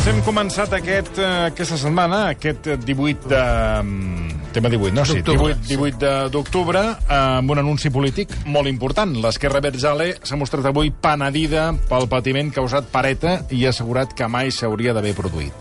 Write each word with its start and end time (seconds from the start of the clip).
Doncs 0.00 0.16
hem 0.16 0.20
començat 0.24 0.72
aquest, 0.72 1.18
eh, 1.20 1.26
aquesta 1.50 1.76
setmana, 1.76 2.22
aquest 2.32 2.70
18 2.86 3.28
de... 3.28 3.40
mm, 3.84 4.38
Tema 4.54 4.70
18, 4.72 4.94
no? 4.96 5.04
Sí, 5.04 5.18
D'octubre, 5.20 5.54
18, 5.54 5.68
18 5.68 5.98
de- 6.00 6.30
d'octubre, 6.32 6.80
amb 7.06 7.50
un 7.52 7.58
anunci 7.60 7.90
polític 7.92 8.32
molt 8.46 8.66
important. 8.66 9.12
L'esquerra 9.22 9.60
Berzale 9.60 10.14
s'ha 10.22 10.36
mostrat 10.40 10.64
avui 10.66 10.90
penedida 10.90 11.68
pel 11.90 12.08
patiment 12.08 12.50
causat 12.50 12.88
per 12.90 13.04
ETA 13.12 13.36
i 13.52 13.66
ha 13.66 13.74
assegurat 13.74 14.14
que 14.16 14.26
mai 14.26 14.50
s'hauria 14.50 14.94
d'haver 14.96 15.12
produït. 15.14 15.52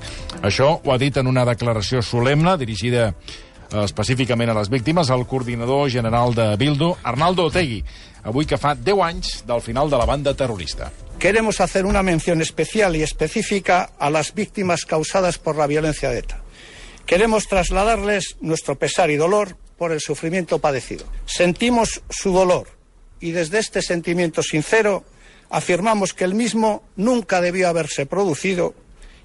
Això 0.42 0.80
ho 0.84 0.92
ha 0.94 0.98
dit 0.98 1.18
en 1.18 1.28
una 1.28 1.44
declaració 1.46 2.02
solemne 2.02 2.56
dirigida 2.58 3.10
eh, 3.12 3.84
específicament 3.84 4.50
a 4.50 4.58
les 4.58 4.70
víctimes, 4.72 5.10
el 5.12 5.28
coordinador 5.28 5.90
general 5.92 6.34
de 6.34 6.56
Bildu, 6.58 6.96
Arnaldo 7.04 7.46
Otegui, 7.52 7.84
avui 8.24 8.46
que 8.46 8.58
fa 8.58 8.76
10 8.76 9.04
anys 9.04 9.32
del 9.48 9.62
final 9.62 9.90
de 9.90 9.98
la 9.98 10.06
banda 10.06 10.34
terrorista. 10.34 10.92
Queremos 11.20 11.60
hacer 11.60 11.86
una 11.86 12.04
mención 12.04 12.42
especial 12.42 12.96
y 12.96 13.04
específica 13.04 13.92
a 14.00 14.10
las 14.10 14.34
víctimas 14.34 14.86
causadas 14.86 15.38
por 15.38 15.58
la 15.58 15.68
violencia 15.68 16.10
de 16.10 16.20
ETA. 16.20 16.42
Queremos 17.06 17.48
trasladarles 17.48 18.38
nuestro 18.40 18.78
pesar 18.78 19.10
y 19.10 19.18
dolor 19.18 19.58
por 19.78 19.92
el 19.92 20.00
sufrimiento 20.00 20.60
padecido. 20.60 21.06
Sentimos 21.26 22.02
su 22.10 22.32
dolor 22.32 22.68
y 23.20 23.32
desde 23.32 23.60
este 23.60 23.82
sentimiento 23.82 24.44
sincero 24.44 25.04
afirmamos 25.50 26.14
que 26.14 26.24
el 26.24 26.36
mismo 26.36 26.84
nunca 26.96 27.42
debió 27.42 27.68
haberse 27.68 28.06
producido 28.06 28.76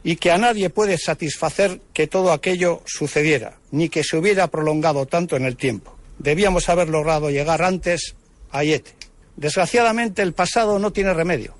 y 0.02 0.16
que 0.16 0.30
a 0.30 0.38
nadie 0.38 0.70
puede 0.70 0.98
satisfacer 0.98 1.80
que 1.92 2.06
todo 2.06 2.32
aquello 2.32 2.82
sucediera, 2.86 3.58
ni 3.70 3.88
que 3.88 4.04
se 4.04 4.16
hubiera 4.16 4.48
prolongado 4.48 5.06
tanto 5.06 5.36
en 5.36 5.44
el 5.44 5.56
tiempo. 5.56 5.96
Debíamos 6.18 6.68
haber 6.68 6.88
logrado 6.88 7.30
llegar 7.30 7.62
antes 7.62 8.14
a 8.54 8.62
Yete. 8.62 8.92
Desgraciadamente 9.36 10.22
el 10.22 10.32
pasado 10.32 10.78
no 10.78 10.92
tiene 10.92 11.12
remedio. 11.12 11.54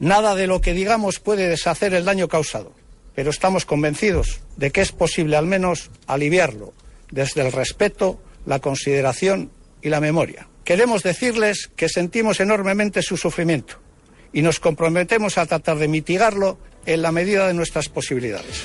Nada 0.00 0.34
de 0.34 0.48
lo 0.48 0.60
que 0.60 0.74
digamos 0.74 1.20
puede 1.20 1.48
deshacer 1.48 1.94
el 1.94 2.04
daño 2.04 2.26
causado, 2.26 2.72
pero 3.14 3.30
estamos 3.30 3.64
convencidos 3.64 4.40
de 4.56 4.72
que 4.72 4.80
es 4.80 4.90
posible 4.90 5.36
al 5.36 5.46
menos 5.46 5.90
aliviarlo 6.08 6.74
desde 7.10 7.42
el 7.42 7.52
respeto, 7.52 8.20
la 8.44 8.58
consideración 8.58 9.52
y 9.80 9.88
la 9.90 10.00
memoria. 10.00 10.48
Queremos 10.64 11.04
decirles 11.04 11.70
que 11.76 11.88
sentimos 11.88 12.40
enormemente 12.40 13.02
su 13.02 13.16
sufrimiento 13.16 13.78
y 14.32 14.42
nos 14.42 14.58
comprometemos 14.58 15.38
a 15.38 15.46
tratar 15.46 15.78
de 15.78 15.86
mitigarlo 15.86 16.58
en 16.84 17.02
la 17.02 17.12
medida 17.12 17.46
de 17.46 17.54
nuestras 17.54 17.88
posibilidades. 17.88 18.64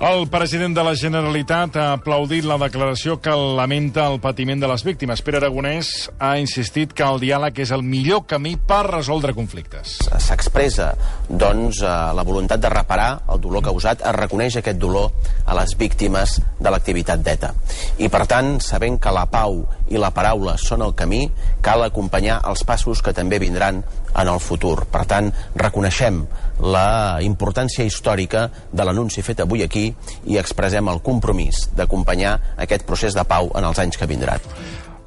El 0.00 0.30
president 0.32 0.72
de 0.72 0.80
la 0.80 0.94
Generalitat 0.96 1.74
ha 1.76 1.82
aplaudit 1.92 2.46
la 2.48 2.56
declaració 2.56 3.18
que 3.20 3.34
lamenta 3.36 4.06
el 4.08 4.16
patiment 4.24 4.62
de 4.62 4.68
les 4.70 4.80
víctimes. 4.80 5.20
Pere 5.20 5.36
Aragonès 5.36 5.90
ha 6.16 6.30
insistit 6.40 6.94
que 6.96 7.04
el 7.04 7.20
diàleg 7.20 7.60
és 7.60 7.72
el 7.76 7.84
millor 7.84 8.22
camí 8.24 8.54
per 8.56 8.80
resoldre 8.86 9.34
conflictes. 9.36 9.98
s'expressa 10.16 10.94
doncs, 11.28 11.82
eh, 11.82 11.90
la 12.16 12.24
voluntat 12.24 12.60
de 12.60 12.70
reparar 12.70 13.20
el 13.28 13.40
dolor 13.40 13.62
causat, 13.62 14.00
es 14.00 14.14
reconeix 14.16 14.56
aquest 14.56 14.78
dolor 14.78 15.12
a 15.44 15.54
les 15.60 15.76
víctimes 15.76 16.40
de 16.58 16.70
l'activitat 16.70 17.20
d'ETA. 17.20 17.52
I, 17.98 18.08
per 18.08 18.26
tant, 18.26 18.58
sabent 18.58 18.98
que 18.98 19.12
la 19.12 19.26
pau 19.26 19.66
i 19.90 19.98
la 19.98 20.10
paraula 20.10 20.56
són 20.56 20.80
el 20.80 20.94
camí, 20.94 21.30
cal 21.60 21.82
acompanyar 21.82 22.40
els 22.48 22.64
passos 22.64 23.02
que 23.02 23.12
també 23.12 23.38
vindran 23.38 23.84
en 24.16 24.28
el 24.28 24.40
futur. 24.40 24.86
Per 24.86 25.04
tant, 25.04 25.30
reconeixem 25.54 26.26
la 26.60 27.18
importància 27.20 27.84
històrica 27.84 28.50
de 28.72 28.84
l'anunci 28.84 29.22
fet 29.22 29.40
avui 29.40 29.62
aquí 29.62 29.89
i 30.26 30.38
expressem 30.38 30.88
el 30.88 31.00
compromís 31.02 31.68
d'acompanyar 31.76 32.38
aquest 32.58 32.84
procés 32.86 33.14
de 33.14 33.24
pau 33.24 33.50
en 33.54 33.64
els 33.64 33.78
anys 33.78 33.96
que 33.98 34.06
vindran. 34.06 34.40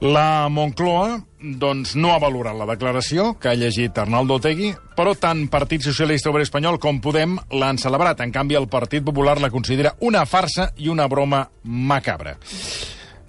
La 0.03 0.49
Moncloa 0.51 1.21
doncs, 1.39 1.93
no 1.95 2.11
ha 2.11 2.19
valorat 2.19 2.57
la 2.59 2.65
declaració 2.67 3.37
que 3.39 3.47
ha 3.49 3.55
llegit 3.55 3.95
Arnaldo 3.97 4.35
Otegui, 4.35 4.73
però 4.97 5.13
tant 5.15 5.45
Partit 5.51 5.81
Socialista 5.85 6.27
Obrer 6.29 6.43
Espanyol 6.43 6.75
com 6.79 6.99
Podem 6.99 7.37
l'han 7.55 7.79
celebrat. 7.79 8.19
En 8.19 8.31
canvi, 8.35 8.55
el 8.59 8.67
Partit 8.67 9.03
Popular 9.03 9.37
la 9.39 9.49
considera 9.53 9.93
una 10.01 10.25
farsa 10.25 10.73
i 10.75 10.89
una 10.91 11.07
broma 11.07 11.45
macabra. 11.63 12.35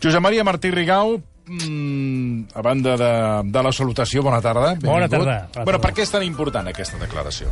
Josep 0.02 0.20
Maria 0.20 0.42
Martí 0.44 0.70
Rigau, 0.74 1.20
mm, 1.46 2.50
a 2.54 2.62
banda 2.62 2.96
de, 2.98 3.12
de 3.52 3.62
la 3.62 3.72
salutació, 3.72 4.22
bona 4.26 4.40
tarda. 4.42 4.74
Bona 4.74 5.06
benvingut. 5.06 5.10
tarda, 5.10 5.24
bona 5.54 5.64
Bueno, 5.64 5.78
tarda. 5.78 5.82
per 5.86 5.94
què 5.94 6.02
és 6.02 6.10
tan 6.10 6.22
important 6.26 6.68
aquesta 6.74 6.98
declaració? 6.98 7.48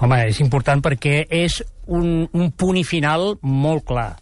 Home, 0.00 0.16
és 0.30 0.40
important 0.40 0.80
perquè 0.82 1.26
és 1.28 1.60
un, 1.92 2.24
un 2.32 2.50
punt 2.56 2.78
i 2.80 2.84
final 2.88 3.34
molt 3.42 3.84
clar. 3.90 4.14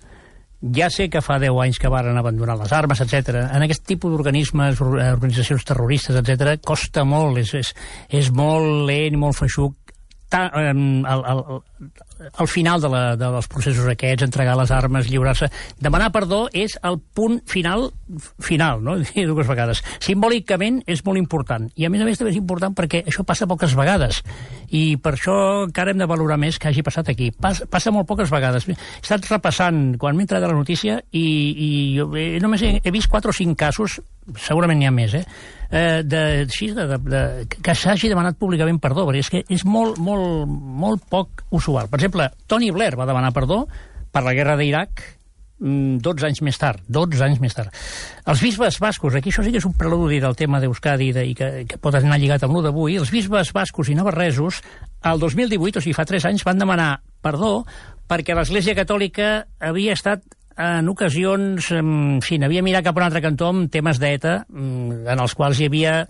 Ja 0.74 0.88
sé 0.90 1.06
que 1.06 1.20
fa 1.22 1.36
10 1.38 1.54
anys 1.62 1.78
que 1.78 1.90
varen 1.92 2.18
abandonar 2.18 2.56
les 2.58 2.72
armes, 2.74 2.98
etc. 3.04 3.44
En 3.54 3.62
aquest 3.62 3.84
tipus 3.86 4.10
d'organismes, 4.10 4.80
or- 4.82 4.98
eh, 4.98 5.12
organitzacions 5.14 5.62
terroristes, 5.64 6.18
etc, 6.18 6.56
costa 6.66 7.04
molt, 7.06 7.38
és, 7.38 7.52
és, 7.60 7.70
és 8.10 8.32
molt 8.34 8.88
lent 8.88 9.14
i 9.14 9.20
molt 9.20 9.38
feixuc. 9.38 9.76
Ta, 10.28 10.46
eh, 10.60 10.72
al, 11.08 11.24
al, 11.24 11.44
al 12.34 12.48
final 12.48 12.80
de, 12.80 12.88
la, 12.92 13.02
de 13.16 13.30
dels 13.32 13.48
processos 13.48 13.86
aquests, 13.88 14.26
entregar 14.26 14.56
les 14.58 14.72
armes, 14.74 15.08
lliurar-se... 15.08 15.48
Demanar 15.80 16.10
perdó 16.12 16.42
és 16.52 16.74
el 16.84 16.98
punt 17.00 17.38
final, 17.48 17.88
final, 18.42 18.82
no? 18.84 18.96
Dues 19.30 19.48
vegades. 19.48 19.82
Simbòlicament 20.04 20.82
és 20.86 21.04
molt 21.06 21.20
important. 21.20 21.68
I 21.76 21.88
a 21.88 21.92
més 21.92 22.02
a 22.02 22.08
més 22.08 22.20
també 22.20 22.34
és 22.34 22.40
important 22.40 22.76
perquè 22.76 23.04
això 23.06 23.24
passa 23.28 23.48
poques 23.48 23.76
vegades. 23.78 24.22
I 24.68 24.98
per 25.02 25.14
això 25.16 25.36
encara 25.66 25.94
hem 25.94 26.02
de 26.02 26.10
valorar 26.10 26.40
més 26.40 26.58
que 26.58 26.68
hagi 26.68 26.84
passat 26.84 27.08
aquí. 27.12 27.30
Pas, 27.32 27.62
passa 27.70 27.94
molt 27.94 28.08
poques 28.08 28.32
vegades. 28.32 28.68
He 28.68 28.76
estat 29.00 29.30
repassant 29.30 29.96
quan 30.00 30.16
m'he 30.16 30.26
entrat 30.26 30.44
a 30.44 30.50
la 30.50 30.58
notícia 30.58 31.00
i, 31.10 31.26
i 31.52 31.70
jo 31.96 32.10
he, 32.18 32.34
només 32.42 32.64
he, 32.66 32.74
he 32.82 32.94
vist 32.94 33.08
4 33.08 33.32
o 33.32 33.38
5 33.38 33.56
casos, 33.58 34.00
segurament 34.36 34.82
n'hi 34.82 34.90
ha 34.90 34.94
més, 34.94 35.16
eh? 35.22 35.24
Eh 35.70 36.02
de, 36.04 36.22
així, 36.46 36.70
de, 36.72 36.86
de, 36.88 36.98
de, 36.98 37.20
que 37.62 37.74
s'hagi 37.76 38.08
demanat 38.08 38.38
públicament 38.40 38.80
perdó, 38.80 39.04
perquè 39.08 39.24
és 39.24 39.30
que 39.32 39.44
és 39.52 39.64
molt, 39.68 39.98
molt, 40.00 40.48
molt 40.48 41.04
poc 41.10 41.44
usual. 41.50 41.90
Per 41.92 42.00
exemple, 42.00 42.30
Tony 42.48 42.70
Blair 42.72 42.96
va 42.96 43.08
demanar 43.08 43.34
perdó 43.36 43.66
per 44.12 44.24
la 44.24 44.34
guerra 44.36 44.56
d'Iraq 44.56 45.02
mm, 45.60 45.98
12 46.04 46.28
anys 46.30 46.40
més 46.46 46.58
tard, 46.60 46.80
12 46.88 47.24
anys 47.26 47.42
més 47.44 47.56
tard. 47.56 47.74
Els 48.28 48.42
bisbes 48.44 48.80
bascos, 48.80 49.18
aquí 49.18 49.32
això 49.32 49.44
sí 49.44 49.52
que 49.52 49.60
és 49.60 49.68
un 49.68 49.76
preludi 49.76 50.22
del 50.24 50.36
tema 50.36 50.60
d'Euskadi 50.62 51.12
de, 51.12 51.26
i 51.28 51.36
que, 51.36 51.50
que 51.68 51.80
pot 51.82 51.94
anar 51.98 52.18
lligat 52.20 52.48
amb 52.48 52.56
lo 52.56 52.64
d'avui, 52.64 52.96
els 52.96 53.12
bisbes 53.12 53.52
bascos 53.52 53.92
i 53.92 53.98
navarresos, 53.98 54.62
el 55.04 55.20
2018, 55.20 55.78
o 55.78 55.84
sigui, 55.84 55.96
fa 55.96 56.08
3 56.08 56.30
anys, 56.32 56.48
van 56.48 56.64
demanar 56.64 56.90
perdó 57.22 57.62
perquè 58.08 58.32
l'Església 58.32 58.76
Catòlica 58.78 59.44
havia 59.60 59.92
estat 59.92 60.24
en 60.58 60.88
ocasions, 60.90 61.70
en 61.70 62.18
fi, 62.24 62.40
havia 62.42 62.64
mirat 62.66 62.86
cap 62.86 62.96
a 62.96 63.02
un 63.02 63.06
altre 63.06 63.22
cantó 63.22 63.52
amb 63.52 63.70
temes 63.70 64.00
d'ETA, 64.02 64.34
mm, 64.48 65.06
en 65.14 65.22
els 65.22 65.34
quals 65.38 65.60
hi 65.60 65.68
havia 65.70 66.00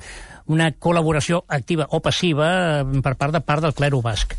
una 0.48 0.70
col·laboració 0.72 1.42
activa 1.48 1.86
o 1.92 2.00
passiva 2.00 2.48
eh, 2.80 3.02
per 3.04 3.14
part 3.20 3.36
de 3.36 3.42
part 3.44 3.62
del 3.62 3.76
clero 3.76 4.00
basc. 4.00 4.32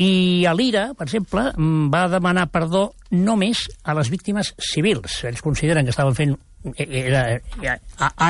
I 0.00 0.44
a 0.48 0.52
l'IRA, 0.56 0.90
per 0.96 1.06
exemple, 1.08 1.46
mm, 1.56 1.88
va 1.92 2.06
demanar 2.12 2.50
perdó 2.52 2.90
només 3.10 3.64
a 3.82 3.96
les 3.96 4.10
víctimes 4.12 4.54
civils. 4.58 5.24
Ells 5.24 5.42
consideren 5.42 5.84
que 5.84 5.94
estaven 5.96 6.14
fent 6.14 6.36
eh, 6.76 6.86
era, 7.06 7.40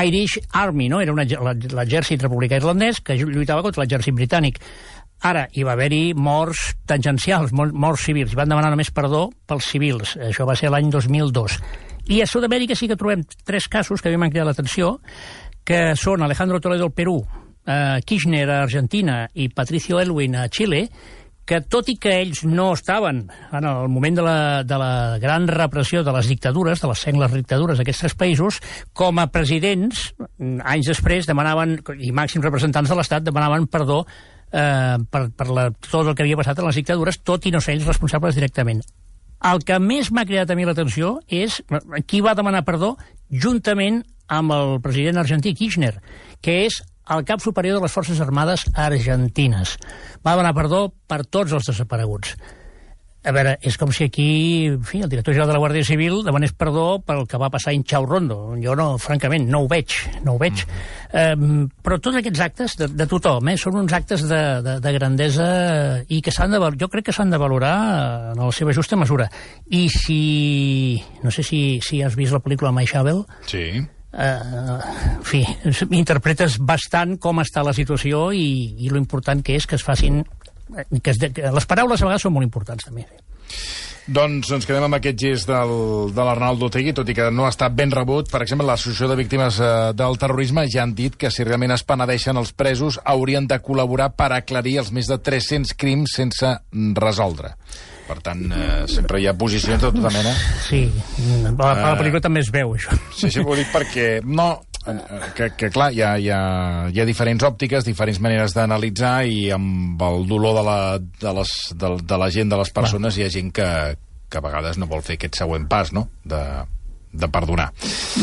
Irish 0.05 0.39
Army, 0.51 0.87
no? 0.89 1.01
era 1.01 1.13
l'exèrcit 1.13 2.23
republicà 2.23 2.55
irlandès 2.55 3.01
que 3.03 3.19
lluitava 3.19 3.63
contra 3.63 3.83
l'exèrcit 3.83 4.15
britànic. 4.15 4.59
Ara, 5.21 5.43
hi 5.53 5.61
va 5.67 5.75
haver-hi 5.75 6.13
morts 6.17 6.71
tangencials, 6.89 7.51
mor- 7.53 7.73
morts 7.73 8.07
civils. 8.07 8.33
Van 8.37 8.49
demanar 8.49 8.71
només 8.73 8.89
perdó 8.91 9.27
pels 9.45 9.67
civils. 9.69 10.15
Això 10.17 10.47
va 10.49 10.55
ser 10.57 10.71
l'any 10.73 10.89
2002. 10.89 11.59
I 12.09 12.23
a 12.23 12.27
Sud-amèrica 12.27 12.75
sí 12.75 12.87
que 12.89 12.97
trobem 12.97 13.21
tres 13.45 13.67
casos 13.69 14.01
que 14.01 14.09
a 14.09 14.11
mi 14.11 14.17
m'han 14.17 14.31
cridat 14.33 14.49
l'atenció, 14.49 14.95
que 15.63 15.93
són 15.95 16.23
Alejandro 16.25 16.59
Toledo 16.59 16.87
al 16.89 16.95
Perú, 16.97 17.19
eh, 17.67 17.99
Kirchner 18.03 18.47
a 18.49 18.63
Argentina 18.63 19.27
i 19.35 19.49
Patricio 19.53 19.99
Elwin 20.01 20.35
a 20.35 20.47
Xile, 20.49 20.87
que 21.45 21.59
tot 21.61 21.87
i 21.89 21.97
que 22.01 22.15
ells 22.21 22.43
no 22.45 22.71
estaven 22.73 23.27
en 23.51 23.65
el 23.65 23.87
moment 23.89 24.15
de 24.17 24.21
la, 24.25 24.63
de 24.63 24.77
la 24.77 25.17
gran 25.21 25.47
repressió 25.49 26.03
de 26.03 26.13
les 26.13 26.27
dictadures, 26.29 26.81
de 26.81 26.87
les 26.89 26.99
sengles 27.01 27.33
dictadures 27.33 27.77
d'aquests 27.77 28.15
països, 28.17 28.59
com 28.93 29.19
a 29.19 29.27
presidents, 29.29 30.13
mm, 30.39 30.61
anys 30.65 30.87
després, 30.95 31.27
demanaven, 31.29 31.77
i 31.99 32.11
màxims 32.11 32.45
representants 32.45 32.89
de 32.89 32.95
l'Estat, 32.97 33.23
demanaven 33.25 33.67
perdó 33.67 34.05
eh, 34.51 34.97
per, 35.11 35.23
per 35.35 35.47
la, 35.49 35.69
tot 35.87 36.05
el 36.07 36.15
que 36.15 36.25
havia 36.25 36.39
passat 36.39 36.59
en 36.59 36.69
les 36.69 36.79
dictadures, 36.81 37.21
tot 37.23 37.47
i 37.47 37.53
no 37.53 37.61
ser 37.63 37.75
ells 37.75 37.87
responsables 37.89 38.37
directament. 38.37 38.83
El 39.51 39.63
que 39.65 39.79
més 39.81 40.11
m'ha 40.13 40.27
cridat 40.29 40.51
a 40.53 40.57
mi 40.57 40.67
l'atenció 40.67 41.15
és 41.25 41.61
qui 42.05 42.21
va 42.21 42.35
demanar 42.37 42.61
perdó 42.67 42.93
juntament 43.31 44.03
amb 44.31 44.53
el 44.53 44.77
president 44.83 45.17
argentí 45.17 45.55
Kirchner, 45.57 45.95
que 46.45 46.61
és 46.67 46.77
el 47.11 47.25
cap 47.27 47.41
superior 47.43 47.79
de 47.79 47.83
les 47.83 47.91
Forces 47.91 48.21
Armades 48.23 48.67
argentines. 48.77 49.75
Va 50.23 50.35
demanar 50.35 50.53
perdó 50.55 50.81
per 51.09 51.23
tots 51.25 51.55
els 51.57 51.67
desapareguts. 51.67 52.35
A 53.21 53.29
veure, 53.35 53.51
és 53.61 53.75
com 53.77 53.91
si 53.93 54.07
aquí, 54.07 54.23
en 54.71 54.79
fi, 54.81 55.03
el 55.05 55.09
director 55.11 55.35
general 55.35 55.51
de 55.51 55.53
la 55.53 55.59
Guàrdia 55.61 55.85
Civil 55.85 56.23
demanés 56.25 56.55
perdó 56.57 57.03
pel 57.05 57.27
que 57.29 57.37
va 57.37 57.51
passar 57.53 57.69
en 57.75 57.83
Chau 57.85 58.07
Rondo. 58.09 58.55
Jo 58.63 58.73
no, 58.75 58.95
francament, 58.97 59.45
no 59.51 59.59
ho 59.61 59.67
veig, 59.69 59.93
no 60.25 60.33
ho 60.33 60.39
veig. 60.41 60.63
Mm. 60.65 61.19
Eh, 61.21 61.67
però 61.85 61.99
tots 62.01 62.17
aquests 62.17 62.41
actes 62.41 62.75
de, 62.79 62.87
de 62.97 63.05
tothom, 63.11 63.51
eh, 63.53 63.57
són 63.61 63.77
uns 63.83 63.93
actes 63.93 64.25
de, 64.25 64.41
de, 64.65 64.75
de 64.81 64.93
grandesa 64.97 65.47
i 66.09 66.17
que 66.25 66.33
s'han 66.33 66.55
de, 66.57 66.63
jo 66.81 66.89
crec 66.89 67.11
que 67.11 67.13
s'han 67.13 67.29
de 67.29 67.37
valorar 67.37 67.75
en 68.33 68.41
la 68.41 68.49
seva 68.57 68.73
justa 68.73 68.97
mesura. 68.97 69.29
I 69.69 69.85
si, 69.93 70.19
no 71.21 71.29
sé 71.29 71.45
si, 71.45 71.77
si 71.85 72.01
has 72.01 72.17
vist 72.17 72.33
la 72.33 72.41
pel·lícula 72.41 72.73
My 72.73 72.89
Shovel, 72.89 73.21
Sí. 73.45 73.67
eh, 73.77 74.35
en 75.13 75.21
fi, 75.29 75.45
interpretes 76.01 76.57
bastant 76.57 77.19
com 77.21 77.37
està 77.45 77.61
la 77.61 77.77
situació 77.77 78.31
i, 78.33 78.47
i 78.81 78.89
lo 78.89 78.97
important 78.97 79.45
que 79.45 79.61
és 79.61 79.69
que 79.69 79.77
es 79.77 79.85
facin... 79.85 80.23
eh, 80.77 80.99
Que 81.01 81.11
es 81.11 81.19
que 81.19 81.51
les 81.51 81.69
paraules 81.69 82.01
a 82.01 82.09
vegades 82.09 82.27
són 82.27 82.33
molt 82.33 82.47
importants, 82.47 82.87
també. 82.87 83.07
Doncs 84.11 84.49
ens 84.55 84.65
quedem 84.65 84.87
amb 84.87 84.97
aquest 84.97 85.19
gest 85.21 85.49
del, 85.49 85.71
de 86.11 86.23
l'Arnaldo 86.25 86.71
Tegui, 86.73 86.93
tot 86.97 87.09
i 87.11 87.15
que 87.15 87.27
no 87.31 87.45
ha 87.45 87.51
estat 87.53 87.75
ben 87.77 87.91
rebut. 87.93 88.31
Per 88.31 88.41
exemple, 88.41 88.65
l'Associació 88.67 89.11
de 89.11 89.17
Víctimes 89.19 89.59
eh, 89.61 89.69
del 89.95 90.17
Terrorisme 90.19 90.65
ja 90.71 90.81
han 90.83 90.95
dit 90.97 91.15
que 91.19 91.29
si 91.31 91.45
realment 91.45 91.75
es 91.75 91.85
penedeixen 91.87 92.39
els 92.41 92.51
presos 92.57 92.97
haurien 93.05 93.47
de 93.47 93.61
col·laborar 93.61 94.09
per 94.17 94.31
aclarir 94.33 94.79
els 94.81 94.91
més 94.95 95.11
de 95.11 95.19
300 95.21 95.77
crims 95.77 96.17
sense 96.17 96.55
resoldre. 96.97 97.53
Per 98.07 98.17
tant, 98.25 98.41
eh, 98.51 98.81
sempre 98.91 99.21
hi 99.21 99.29
ha 99.29 99.35
posicions 99.37 99.79
de 99.79 99.93
tota 99.93 100.11
mena. 100.11 100.33
Sí, 100.65 100.81
a 101.21 101.53
la, 101.53 101.71
la 101.93 101.95
pel·lícula 101.99 102.25
també 102.25 102.41
es 102.43 102.49
veu, 102.51 102.73
això. 102.75 102.97
Sí, 103.15 103.29
sí, 103.31 103.45
ho 103.45 103.55
dic 103.55 103.69
perquè... 103.71 104.09
No, 104.25 104.49
eh, 104.57 104.70
que, 105.37 105.49
que 105.57 105.69
clar, 105.69 105.91
hi 105.93 106.01
ha, 106.01 106.15
hi, 106.19 106.29
ha, 106.33 106.41
hi 106.91 106.99
ha 107.01 107.05
diferents 107.05 107.43
òptiques, 107.47 107.85
diferents 107.85 108.19
maneres 108.23 108.55
d'analitzar 108.57 109.25
i 109.29 109.51
amb 109.53 110.01
el 110.01 110.27
dolor 110.29 110.57
de 110.57 110.63
la, 110.67 110.77
de, 110.99 111.33
les, 111.39 111.55
de, 111.77 111.95
de 112.01 112.17
la 112.17 112.29
gent, 112.33 112.49
de 112.51 112.57
les 112.61 112.71
persones, 112.73 113.17
hi 113.17 113.25
ha 113.27 113.31
gent 113.33 113.51
que, 113.53 113.69
que 114.29 114.39
a 114.39 114.43
vegades 114.45 114.77
no 114.81 114.87
vol 114.89 115.03
fer 115.05 115.19
aquest 115.19 115.37
següent 115.43 115.67
pas, 115.69 115.91
no?, 115.93 116.07
de, 116.25 116.41
de 117.11 117.27
perdonar. 117.27 117.69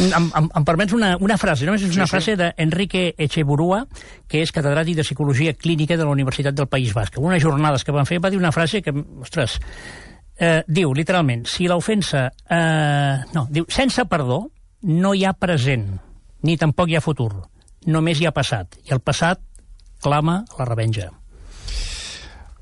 Em, 0.01 0.29
em, 0.33 0.47
em 0.57 0.65
permets 0.65 0.95
una, 0.97 1.11
una 1.21 1.37
frase, 1.37 1.67
només 1.69 1.83
és 1.85 1.93
una 1.95 2.07
Sí, 2.07 2.09
sí. 2.09 2.15
frase 2.17 2.37
d'Enrique 2.41 3.03
Echeburua, 3.21 3.83
que 4.27 4.41
és 4.41 4.53
catedràtic 4.55 4.97
de 4.97 5.05
Psicologia 5.05 5.53
Clínica 5.53 5.99
de 6.01 6.07
la 6.09 6.15
Universitat 6.15 6.57
del 6.57 6.71
País 6.73 6.95
Basc. 6.97 7.19
En 7.21 7.29
unes 7.29 7.43
jornades 7.45 7.85
que 7.85 7.93
van 7.93 8.09
fer 8.09 8.19
va 8.25 8.31
dir 8.33 8.41
una 8.41 8.53
frase 8.53 8.81
que, 8.81 8.95
ostres, 9.21 9.59
eh, 10.41 10.63
diu, 10.67 10.95
literalment, 10.97 11.45
si 11.47 11.69
l'ofensa... 11.69 12.31
Eh, 12.49 13.17
no, 13.37 13.47
diu, 13.53 13.69
sense 13.69 14.09
perdó 14.09 14.47
no 14.89 15.13
hi 15.13 15.27
ha 15.29 15.35
present, 15.37 15.99
ni 16.43 16.57
tampoc 16.57 16.91
hi 16.91 16.99
ha 16.99 17.05
futur. 17.05 17.33
Només 17.87 18.21
hi 18.21 18.27
ha 18.29 18.35
passat. 18.35 18.81
I 18.85 18.95
el 18.97 19.01
passat 19.01 19.41
clama 20.03 20.43
la 20.59 20.69
revenja. 20.69 21.11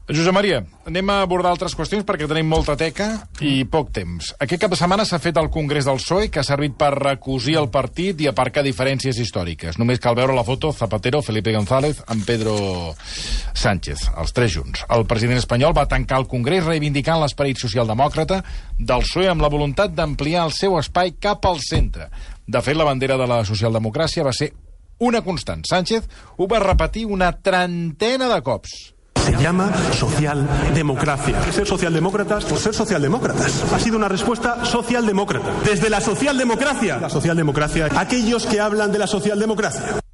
Josep 0.07 0.31
Maria, 0.31 0.61
anem 0.87 1.09
a 1.11 1.17
abordar 1.25 1.51
altres 1.51 1.73
qüestions 1.75 2.05
perquè 2.07 2.29
tenim 2.31 2.47
molta 2.47 2.77
teca 2.79 3.09
i 3.43 3.65
poc 3.67 3.89
temps. 3.91 4.29
Aquest 4.39 4.61
cap 4.63 4.71
de 4.71 4.77
setmana 4.79 5.03
s'ha 5.03 5.19
fet 5.19 5.35
el 5.41 5.49
Congrés 5.51 5.89
del 5.89 5.99
PSOE, 5.99 6.29
que 6.31 6.39
ha 6.39 6.47
servit 6.47 6.77
per 6.79 6.93
recosir 6.95 7.57
el 7.59 7.67
partit 7.75 8.23
i 8.23 8.29
aparcar 8.31 8.63
diferències 8.63 9.19
històriques. 9.19 9.81
Només 9.83 9.99
cal 9.99 10.15
veure 10.15 10.37
la 10.37 10.45
foto 10.47 10.71
Zapatero, 10.71 11.25
Felipe 11.27 11.51
González 11.57 12.05
amb 12.07 12.23
Pedro 12.23 12.55
Sánchez, 12.95 14.07
els 14.15 14.37
tres 14.37 14.55
junts. 14.55 14.85
El 14.95 15.09
president 15.11 15.43
espanyol 15.43 15.75
va 15.75 15.89
tancar 15.91 16.23
el 16.23 16.31
Congrés 16.31 16.63
reivindicant 16.63 17.19
l'esperit 17.19 17.59
socialdemòcrata 17.59 18.45
del 18.79 19.03
PSOE 19.03 19.27
amb 19.35 19.43
la 19.43 19.51
voluntat 19.51 19.91
d'ampliar 19.91 20.47
el 20.47 20.55
seu 20.55 20.79
espai 20.79 21.17
cap 21.19 21.51
al 21.51 21.59
centre. 21.59 22.13
De 22.47 22.63
fet, 22.63 22.77
la 22.79 22.85
bandera 22.87 23.17
de 23.19 23.27
la 23.27 23.41
socialdemocràcia 23.45 24.23
va 24.23 24.33
ser 24.33 24.53
una 24.99 25.23
constant. 25.23 25.65
Sánchez 25.67 26.07
ho 26.37 26.47
va 26.49 26.61
repetir 26.63 27.07
una 27.07 27.33
trentena 27.33 28.29
de 28.33 28.43
cops. 28.43 28.95
Se 29.27 29.33
llama 29.43 29.73
socialdemocracia. 29.93 31.43
Ser 31.53 31.67
socialdemócratas 31.67 32.45
por 32.45 32.59
ser 32.59 32.73
socialdemócratas. 32.73 33.73
Ha 33.73 33.81
sido 33.81 33.97
una 33.97 34.09
respuesta 34.09 34.65
socialdemócrata. 34.65 35.51
Desde 35.65 35.91
la 35.91 36.01
socialdemocracia. 36.01 36.99
La 36.99 37.11
socialdemocracia. 37.11 37.89
Aquellos 37.97 38.47
que 38.47 38.61
hablan 38.61 38.93
de 38.93 39.01
la 39.01 39.09
socialdemocracia. 39.09 40.06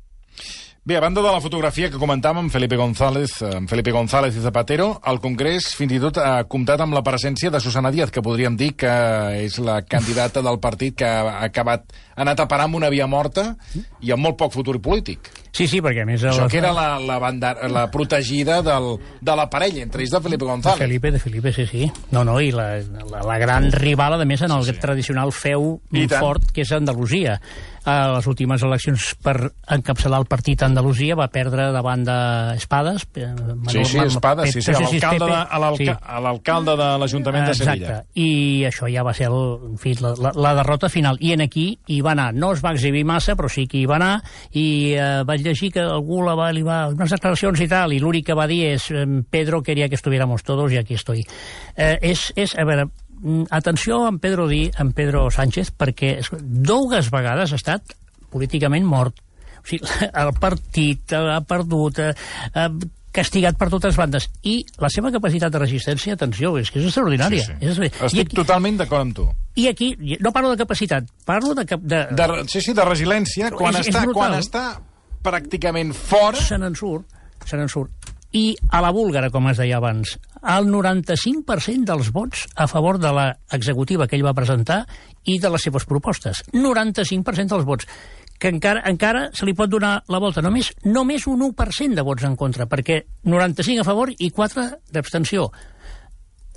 Bé, 0.84 0.96
a 0.96 1.00
banda 1.00 1.22
de 1.22 1.30
la 1.30 1.38
fotografia 1.38 1.86
que 1.92 1.98
comentàvem, 2.02 2.48
Felipe 2.50 2.74
González, 2.74 3.36
eh, 3.38 3.50
amb 3.54 3.70
Felipe 3.70 3.92
González 3.94 4.34
i 4.34 4.40
Zapatero, 4.42 4.88
el 5.06 5.20
Congrés 5.22 5.68
fins 5.78 5.94
i 5.94 6.00
tot 6.02 6.18
ha 6.18 6.42
comptat 6.50 6.82
amb 6.82 6.96
la 6.96 7.04
presència 7.06 7.52
de 7.54 7.60
Susana 7.62 7.92
Díaz, 7.94 8.10
que 8.10 8.24
podríem 8.26 8.56
dir 8.58 8.72
que 8.74 8.90
és 9.44 9.60
la 9.62 9.76
candidata 9.86 10.42
del 10.42 10.58
partit 10.58 10.96
que 10.98 11.06
ha 11.06 11.44
acabat, 11.46 11.86
ha 12.16 12.24
anat 12.26 12.42
a 12.42 12.48
parar 12.50 12.66
amb 12.66 12.80
una 12.80 12.90
via 12.90 13.06
morta 13.06 13.52
i 14.00 14.10
amb 14.10 14.26
molt 14.26 14.40
poc 14.42 14.56
futur 14.58 14.80
polític. 14.82 15.30
Sí, 15.52 15.66
sí, 15.68 15.82
perquè 15.84 16.02
a 16.02 16.06
més... 16.08 16.22
Això 16.24 16.46
el- 16.46 16.50
que 16.50 16.58
era 16.62 16.72
la, 16.72 16.98
la, 16.98 17.18
banda, 17.20 17.52
la 17.68 17.86
protegida 17.92 18.62
del, 18.64 18.94
de 19.20 19.34
la 19.36 19.50
parella, 19.52 19.82
entre 19.84 20.00
ells 20.00 20.14
de 20.14 20.20
Felipe 20.24 20.46
De 20.46 20.50
González. 20.50 20.78
Felipe, 20.80 21.10
de 21.12 21.18
Felipe, 21.20 21.52
sí, 21.52 21.66
sí. 21.66 21.90
No, 22.10 22.24
no, 22.24 22.38
i 22.40 22.48
la, 22.56 22.78
la, 23.10 23.20
la 23.20 23.36
gran 23.38 23.68
rival, 23.72 24.16
a 24.16 24.24
més, 24.24 24.40
en 24.42 24.50
el 24.56 24.64
sí, 24.64 24.72
sí. 24.72 24.80
tradicional 24.80 25.32
feu 25.36 25.76
I 25.92 26.06
tant. 26.08 26.18
fort, 26.24 26.48
que 26.56 26.64
és 26.64 26.72
Andalusia. 26.72 27.36
A 27.82 28.12
les 28.14 28.26
últimes 28.30 28.62
eleccions 28.62 29.08
per 29.18 29.34
encapçalar 29.74 30.20
el 30.22 30.26
partit 30.30 30.60
a 30.62 30.68
Andalusia 30.70 31.16
va 31.18 31.26
perdre 31.34 31.64
davant 31.74 32.04
d'Espades. 32.06 33.08
Sí, 33.12 33.82
sí, 33.84 33.98
Espada, 33.98 34.46
sí, 34.46 34.62
sí, 34.62 34.70
a 34.70 34.78
l'alcalde 36.22 36.76
de, 36.76 36.76
de 36.78 36.98
l'Ajuntament 37.02 37.48
de 37.48 37.54
Sevilla. 37.58 37.88
Exacte, 37.88 38.20
i 38.22 38.62
això 38.68 38.86
ja 38.86 39.02
va 39.02 39.12
ser 39.18 39.26
el, 39.32 39.72
en 39.72 39.80
fi, 39.82 39.96
la, 39.98 40.14
la, 40.14 40.30
la 40.46 40.54
derrota 40.60 40.88
final. 40.92 41.18
I 41.18 41.32
en 41.34 41.42
aquí 41.42 41.66
hi 41.90 41.98
va 42.06 42.12
anar. 42.14 42.30
No 42.38 42.52
es 42.54 42.62
va 42.64 42.70
exhibir 42.76 43.02
massa, 43.04 43.34
però 43.34 43.50
sí 43.50 43.66
que 43.66 43.80
hi 43.82 43.86
va 43.90 43.98
anar, 43.98 44.12
i 44.54 44.94
eh, 44.94 45.10
vaig 45.42 45.50
llegir 45.50 45.72
que 45.74 45.82
algú 45.82 46.22
la 46.24 46.34
va, 46.38 46.50
li 46.54 46.62
va... 46.62 46.88
unes 46.94 47.10
declaracions 47.10 47.60
i 47.60 47.68
tal, 47.68 47.92
i 47.92 47.98
l'únic 48.02 48.26
que 48.30 48.34
va 48.38 48.46
dir 48.46 48.62
és 48.72 48.86
Pedro 49.30 49.62
quería 49.62 49.88
que 49.88 49.96
estuviéramos 49.98 50.42
todos 50.42 50.72
i 50.72 50.78
aquí 50.78 50.94
estoy. 50.94 51.24
Eh, 51.76 51.98
és, 52.02 52.32
és, 52.36 52.54
a 52.58 52.64
veure, 52.64 52.86
mm, 53.20 53.44
atenció 53.50 54.04
a 54.06 54.08
en 54.12 54.18
Pedro, 54.22 54.46
Di, 54.48 54.70
en 54.78 54.92
Pedro 54.92 55.28
Sánchez, 55.30 55.72
perquè 55.76 56.18
és- 56.22 56.30
dues 56.40 57.10
vegades 57.10 57.52
ha 57.52 57.56
estat 57.60 57.82
políticament 58.30 58.86
mort. 58.86 59.18
O 59.62 59.66
sigui, 59.68 59.86
el 60.24 60.32
partit 60.40 61.12
ha 61.12 61.40
perdut, 61.46 61.98
eh, 61.98 62.14
eh, 62.54 62.68
castigat 63.12 63.58
per 63.60 63.68
totes 63.68 63.94
bandes. 63.98 64.30
I 64.48 64.62
la 64.80 64.88
seva 64.88 65.10
capacitat 65.12 65.52
de 65.52 65.60
resistència, 65.60 66.14
atenció, 66.16 66.54
és 66.58 66.70
que 66.72 66.80
és 66.80 66.86
extraordinària. 66.88 67.42
Sí, 67.44 67.52
sí. 67.52 67.58
És 67.60 67.76
extraordinària. 67.76 68.00
I, 68.02 68.06
Estic 68.08 68.26
aquí, 68.30 68.36
totalment 68.38 68.78
d'acord 68.80 69.02
amb 69.04 69.16
tu. 69.18 69.26
I 69.60 69.66
aquí, 69.68 69.90
no 70.24 70.32
parlo 70.32 70.48
de 70.54 70.56
capacitat, 70.62 71.04
parlo 71.28 71.52
de... 71.54 71.66
cap- 71.68 71.82
de, 71.84 72.06
De, 72.16 72.28
sí, 72.48 72.62
sí, 72.64 72.72
de 72.72 72.86
resiliència, 72.88 73.50
quan, 73.52 73.74
És- 73.76 73.84
és 73.84 73.92
està, 73.92 74.06
brutal. 74.06 74.14
quan 74.32 74.38
està 74.40 74.64
pràcticament 75.22 75.94
fora... 75.96 76.38
se 76.38 76.58
n'en 76.58 76.76
surt, 76.78 77.06
se 77.46 77.58
n'en 77.58 77.70
surt. 77.70 78.12
I 78.32 78.54
a 78.72 78.80
la 78.80 78.92
búlgara, 78.96 79.28
com 79.30 79.50
es 79.50 79.58
deia 79.60 79.76
abans, 79.76 80.14
el 80.48 80.70
95% 80.72 81.84
dels 81.84 82.08
vots 82.14 82.46
a 82.56 82.66
favor 82.66 82.98
de 82.98 83.12
l'executiva 83.12 84.08
que 84.08 84.16
ell 84.16 84.24
va 84.24 84.32
presentar 84.34 84.82
i 85.28 85.36
de 85.38 85.50
les 85.52 85.68
seves 85.68 85.84
propostes. 85.86 86.40
95% 86.56 87.52
dels 87.52 87.68
vots 87.68 87.88
que 88.42 88.50
encara, 88.50 88.82
encara 88.90 89.28
se 89.36 89.46
li 89.46 89.54
pot 89.54 89.70
donar 89.70 90.00
la 90.10 90.18
volta. 90.18 90.42
Només, 90.42 90.72
només 90.82 91.28
un 91.30 91.44
1% 91.46 91.94
de 91.94 92.02
vots 92.02 92.24
en 92.26 92.34
contra, 92.34 92.66
perquè 92.66 93.02
95 93.22 93.84
a 93.84 93.86
favor 93.86 94.10
i 94.18 94.32
4 94.34 94.64
d'abstenció. 94.90 95.46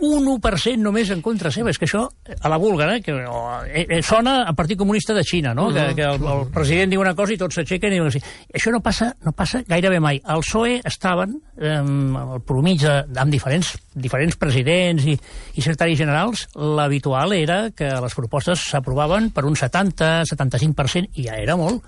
Un 0.03 0.25
1% 0.27 0.75
només 0.83 1.09
en 1.13 1.21
contra 1.23 1.51
seva. 1.55 1.71
És 1.71 1.77
que 1.79 1.87
això, 1.87 2.01
a 2.35 2.49
la 2.51 2.57
búlgara, 2.59 2.97
que 2.99 3.13
eh, 3.15 3.85
eh, 3.85 4.01
sona 4.03 4.41
a 4.43 4.51
Partit 4.53 4.77
Comunista 4.77 5.13
de 5.15 5.23
Xina, 5.23 5.53
no? 5.55 5.69
Que, 5.71 5.85
que 5.95 6.03
el, 6.03 6.19
el 6.19 6.43
president 6.51 6.91
diu 6.91 6.99
una 6.99 7.13
cosa 7.15 7.31
i 7.31 7.37
tots 7.39 7.55
s'aixequen 7.55 7.95
i 7.95 8.01
diuen. 8.01 8.25
Això 8.51 8.73
no 8.75 8.81
passa, 8.83 9.13
no 9.23 9.31
passa 9.31 9.63
gairebé 9.67 10.01
mai. 10.03 10.19
El 10.19 10.43
PSOE 10.43 10.81
estaven, 10.83 11.37
eh, 11.55 11.77
al 11.79 12.43
promig 12.43 12.83
de, 12.83 12.97
amb 13.23 13.31
diferents, 13.31 13.71
diferents 13.95 14.35
presidents 14.41 15.07
i, 15.07 15.15
i 15.15 15.63
secretaris 15.63 16.01
generals, 16.03 16.43
l'habitual 16.59 17.37
era 17.37 17.61
que 17.71 17.87
les 17.87 18.19
propostes 18.19 18.67
s'aprovaven 18.73 19.31
per 19.31 19.45
un 19.47 19.55
70-75%, 19.55 21.15
i 21.15 21.29
ja 21.29 21.39
era 21.39 21.55
molt. 21.55 21.87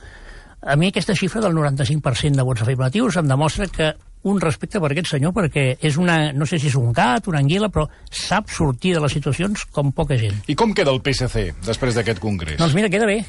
A 0.63 0.75
mi 0.79 0.89
aquesta 0.89 1.13
xifra 1.15 1.43
del 1.43 1.53
95% 1.53 2.39
de 2.39 2.43
vots 2.43 2.63
afirmatius 2.63 3.19
em 3.19 3.27
demostra 3.29 3.67
que 3.69 3.91
un 4.27 4.39
respecte 4.41 4.79
per 4.81 4.91
aquest 4.91 5.11
senyor 5.13 5.33
perquè 5.35 5.67
és 5.85 5.97
una, 6.01 6.31
no 6.33 6.47
sé 6.49 6.59
si 6.59 6.71
és 6.71 6.77
un 6.79 6.91
gat, 6.95 7.27
una 7.29 7.41
anguila, 7.43 7.69
però 7.73 7.87
sap 8.09 8.49
sortir 8.53 8.95
de 8.95 9.03
les 9.03 9.13
situacions 9.13 9.67
com 9.73 9.91
poca 9.95 10.17
gent. 10.19 10.39
I 10.49 10.55
com 10.57 10.73
queda 10.77 10.93
el 10.93 11.01
PSC 11.03 11.51
després 11.67 11.97
d'aquest 11.97 12.21
congrés? 12.23 12.57
Doncs 12.59 12.75
mira, 12.77 12.91
queda 12.93 13.07
bé. 13.09 13.21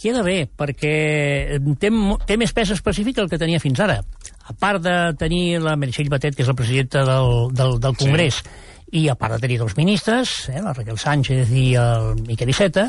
Queda 0.00 0.22
bé, 0.24 0.46
perquè 0.48 1.58
té, 1.80 1.90
té 2.26 2.36
més 2.40 2.54
pes 2.56 2.70
específic 2.72 3.18
que 3.18 3.24
el 3.26 3.28
que 3.32 3.40
tenia 3.40 3.60
fins 3.60 3.82
ara. 3.84 3.98
A 4.48 4.54
part 4.56 4.80
de 4.82 4.94
tenir 5.20 5.60
la 5.60 5.76
Meritxell 5.76 6.08
Batet, 6.10 6.36
que 6.36 6.42
és 6.44 6.48
la 6.48 6.56
presidenta 6.56 7.04
del, 7.04 7.50
del, 7.52 7.76
del 7.82 7.98
Congrés, 8.00 8.40
sí. 8.40 9.02
i 9.02 9.08
a 9.12 9.16
part 9.20 9.36
de 9.36 9.42
tenir 9.44 9.60
dos 9.60 9.76
ministres, 9.76 10.48
eh, 10.48 10.62
la 10.64 10.72
Raquel 10.72 10.98
Sánchez 10.98 11.52
i 11.52 11.66
el 11.78 12.24
Miquel 12.24 12.48
Iceta, 12.48 12.88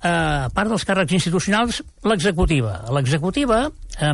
eh, 0.00 0.08
a 0.08 0.48
part 0.54 0.72
dels 0.72 0.88
càrrecs 0.88 1.18
institucionals, 1.20 1.82
l'executiva. 2.08 2.78
L'executiva 2.96 3.66
eh, 3.68 4.12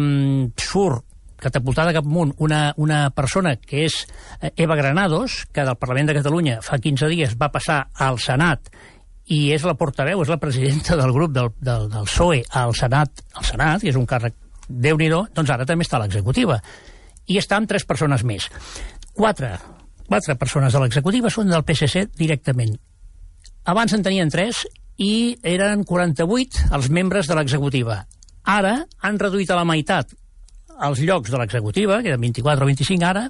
surt 0.59 1.07
catapultada 1.45 1.93
cap 1.95 2.09
amunt 2.09 2.33
una, 2.43 2.73
una 2.81 3.05
persona 3.15 3.55
que 3.61 3.85
és 3.87 4.01
eh, 4.41 4.51
Eva 4.57 4.77
Granados, 4.81 5.45
que 5.53 5.67
del 5.67 5.79
Parlament 5.81 6.11
de 6.11 6.19
Catalunya 6.19 6.59
fa 6.65 6.81
15 6.81 7.11
dies 7.13 7.37
va 7.41 7.53
passar 7.55 7.85
al 7.95 8.19
Senat 8.23 8.73
i 9.33 9.53
és 9.55 9.65
la 9.65 9.77
portaveu, 9.81 10.21
és 10.21 10.33
la 10.33 10.41
presidenta 10.41 10.99
del 11.01 11.13
grup 11.13 11.33
del, 11.33 11.53
del, 11.61 11.89
del 11.93 12.09
PSOE 12.09 12.43
al 12.61 12.75
Senat, 12.77 13.25
al 13.37 13.47
Senat, 13.49 13.85
i 13.85 13.93
és 13.93 14.01
un 14.01 14.09
càrrec 14.09 14.37
déu 14.69 14.97
nhi 14.97 15.11
doncs 15.11 15.51
ara 15.51 15.67
també 15.69 15.85
està 15.85 15.99
a 15.99 16.05
l'executiva. 16.05 16.61
I 17.29 17.39
està 17.41 17.57
amb 17.57 17.69
tres 17.69 17.85
persones 17.89 18.25
més. 18.25 18.49
Quatre, 19.17 19.55
quatre 20.09 20.37
persones 20.41 20.73
de 20.73 20.81
l'executiva 20.83 21.31
són 21.33 21.53
del 21.53 21.65
PSC 21.65 22.09
directament. 22.19 22.77
Abans 23.65 23.95
en 23.97 24.03
tenien 24.05 24.33
tres 24.33 24.67
i 25.01 25.37
eren 25.43 25.85
48 25.89 26.69
els 26.77 26.91
membres 26.91 27.29
de 27.29 27.37
l'executiva. 27.39 28.03
Ara 28.45 28.77
han 29.01 29.19
reduït 29.19 29.51
a 29.51 29.57
la 29.57 29.65
meitat 29.65 30.13
els 30.83 31.03
llocs 31.05 31.31
de 31.31 31.41
l'executiva, 31.41 32.01
que 32.03 32.13
eren 32.13 32.23
24 32.23 32.65
o 32.65 32.71
25 32.71 33.07
ara, 33.07 33.29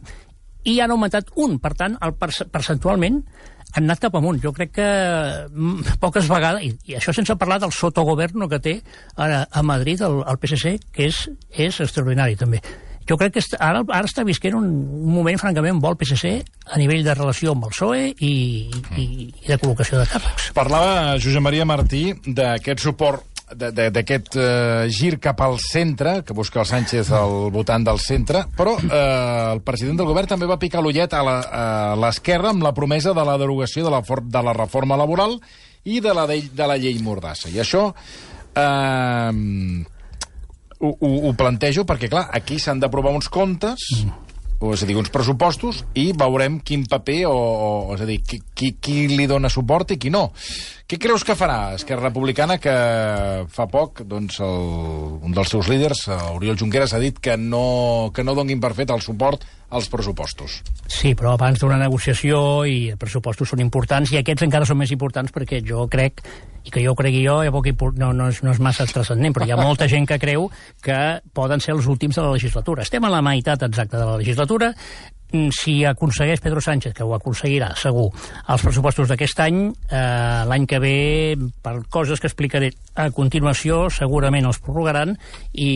i 0.64 0.78
han 0.80 0.94
augmentat 0.94 1.28
un. 1.36 1.58
Per 1.60 1.74
tant, 1.76 1.98
el 2.00 2.14
perce- 2.16 2.46
percentualment 2.50 3.20
han 3.74 3.84
anat 3.88 4.04
cap 4.06 4.16
amunt. 4.16 4.40
Jo 4.42 4.52
crec 4.54 4.72
que 4.78 4.88
mm, 5.50 5.98
poques 6.00 6.28
vegades, 6.30 6.64
i, 6.64 6.72
i 6.92 6.96
això 6.98 7.14
sense 7.14 7.36
parlar 7.36 7.60
del 7.62 7.74
sotogoverno 7.74 8.48
que 8.48 8.62
té 8.62 8.78
ara 9.16 9.44
a 9.50 9.62
Madrid 9.66 10.02
el, 10.06 10.22
el 10.22 10.40
PSC, 10.40 10.78
que 10.94 11.08
és, 11.10 11.24
és 11.50 11.80
extraordinari 11.84 12.38
també. 12.40 12.62
Jo 13.04 13.18
crec 13.20 13.34
que 13.36 13.42
ara, 13.58 13.82
ara 13.84 14.08
està 14.08 14.24
visquent 14.24 14.54
un, 14.56 14.68
moment 15.12 15.36
francament 15.40 15.80
bo 15.82 15.90
el 15.92 15.98
PSC 16.00 16.38
a 16.72 16.78
nivell 16.80 17.04
de 17.04 17.12
relació 17.12 17.52
amb 17.52 17.66
el 17.68 17.74
PSOE 17.74 18.06
i, 18.14 18.32
i, 18.96 19.04
i 19.28 19.50
de 19.50 19.58
col·locació 19.60 20.00
de 20.00 20.06
càrrecs. 20.08 20.48
Parlava 20.56 21.18
Josep 21.20 21.44
Maria 21.44 21.66
Martí 21.68 22.06
d'aquest 22.24 22.86
suport 22.86 23.33
d'aquest 23.52 24.36
eh, 24.40 24.86
gir 24.88 25.18
cap 25.20 25.40
al 25.44 25.58
centre, 25.60 26.22
que 26.24 26.32
busca 26.32 26.62
el 26.62 26.66
Sánchez 26.66 27.10
al 27.12 27.50
votant 27.52 27.84
del 27.84 28.00
centre, 28.00 28.46
però 28.56 28.74
eh, 28.80 29.52
el 29.52 29.60
president 29.66 30.00
del 30.00 30.08
govern 30.08 30.30
també 30.32 30.48
va 30.48 30.58
picar 30.60 30.82
l'ullet 30.82 31.12
a 31.12 31.22
l'esquerra 32.00 32.54
amb 32.54 32.64
la 32.64 32.72
promesa 32.74 33.12
de 33.12 33.24
la 33.24 33.36
derogació 33.38 33.84
de 33.84 33.92
la, 33.92 34.00
de 34.00 34.42
la 34.48 34.56
reforma 34.56 34.96
laboral 34.96 35.36
i 35.84 36.00
de 36.00 36.14
la, 36.16 36.26
de, 36.26 36.40
de 36.56 36.66
la 36.68 36.78
llei 36.80 36.96
Mordassa. 37.04 37.52
I 37.52 37.60
això 37.60 37.90
eh, 38.56 39.30
ho, 40.80 40.90
ho, 40.90 41.14
ho 41.28 41.32
plantejo 41.36 41.84
perquè, 41.84 42.08
clar, 42.08 42.28
aquí 42.32 42.58
s'han 42.58 42.80
d'aprovar 42.80 43.12
uns 43.12 43.28
comptes, 43.28 43.90
o 44.00 44.23
és 44.72 44.84
a 44.84 44.88
dir, 44.88 44.96
uns 44.96 45.12
pressupostos, 45.12 45.82
i 46.00 46.12
veurem 46.16 46.60
quin 46.64 46.86
paper, 46.88 47.18
o, 47.28 47.34
o 47.34 47.96
és 47.96 48.04
a 48.04 48.08
dir, 48.08 48.20
qui, 48.24 48.40
qui, 48.56 48.72
qui 48.80 48.96
li 49.12 49.26
dona 49.30 49.50
suport 49.52 49.92
i 49.92 49.98
qui 50.00 50.12
no. 50.14 50.30
Què 50.88 50.98
creus 51.00 51.24
que 51.24 51.36
farà 51.36 51.74
Esquerra 51.76 52.08
Republicana, 52.08 52.58
que 52.60 52.74
fa 53.52 53.68
poc 53.72 54.04
doncs, 54.08 54.40
el, 54.44 54.56
un 55.24 55.36
dels 55.36 55.52
seus 55.52 55.68
líders, 55.72 56.06
Oriol 56.34 56.58
Junqueras, 56.60 56.96
ha 56.96 57.02
dit 57.02 57.20
que 57.20 57.36
no, 57.40 58.10
que 58.14 58.24
no 58.24 58.36
donguin 58.36 58.62
per 58.62 58.74
fet 58.76 58.92
el 58.94 59.04
suport 59.04 59.44
als 59.74 59.90
pressupostos? 59.90 60.60
Sí, 60.86 61.14
però 61.18 61.34
abans 61.34 61.58
d'una 61.60 61.78
negociació 61.80 62.38
i 62.70 62.94
els 62.94 63.00
pressupostos 63.00 63.50
són 63.50 63.62
importants 63.64 64.12
i 64.14 64.20
aquests 64.20 64.46
encara 64.46 64.68
són 64.68 64.78
més 64.80 64.92
importants 64.94 65.34
perquè 65.34 65.60
jo 65.66 65.88
crec, 65.90 66.22
i 66.64 66.72
que 66.72 66.84
jo 66.84 66.94
cregui 66.96 67.24
jo, 67.26 67.42
no, 67.44 68.12
no, 68.16 68.28
és, 68.30 68.40
no 68.46 68.54
és 68.54 68.62
massa 68.62 68.86
transcendent, 68.88 69.34
però 69.36 69.48
hi 69.48 69.52
ha 69.52 69.60
molta 69.60 69.88
gent 69.90 70.06
que 70.08 70.20
creu 70.22 70.48
que 70.84 71.00
poden 71.34 71.60
ser 71.60 71.74
els 71.74 71.90
últims 71.90 72.16
de 72.16 72.24
la 72.24 72.32
legislatura. 72.32 72.86
Estem 72.86 73.04
a 73.04 73.12
la 73.12 73.22
meitat 73.24 73.66
exacta 73.66 73.98
de 73.98 74.06
la 74.06 74.16
legislatura, 74.22 74.72
si 75.50 75.84
aconsegueix 75.84 76.40
Pedro 76.40 76.60
Sánchez, 76.60 76.94
que 76.94 77.02
ho 77.02 77.14
aconseguirà, 77.16 77.72
segur, 77.78 78.06
els 78.48 78.62
pressupostos 78.62 79.10
d'aquest 79.10 79.40
any, 79.44 79.60
eh, 79.90 80.42
l'any 80.48 80.66
que 80.70 80.78
ve, 80.78 80.94
per 81.62 81.76
coses 81.90 82.22
que 82.22 82.28
explicaré 82.30 82.70
a 82.94 83.08
continuació, 83.10 83.88
segurament 83.90 84.46
els 84.46 84.60
prorrogaran 84.62 85.14
i, 85.52 85.70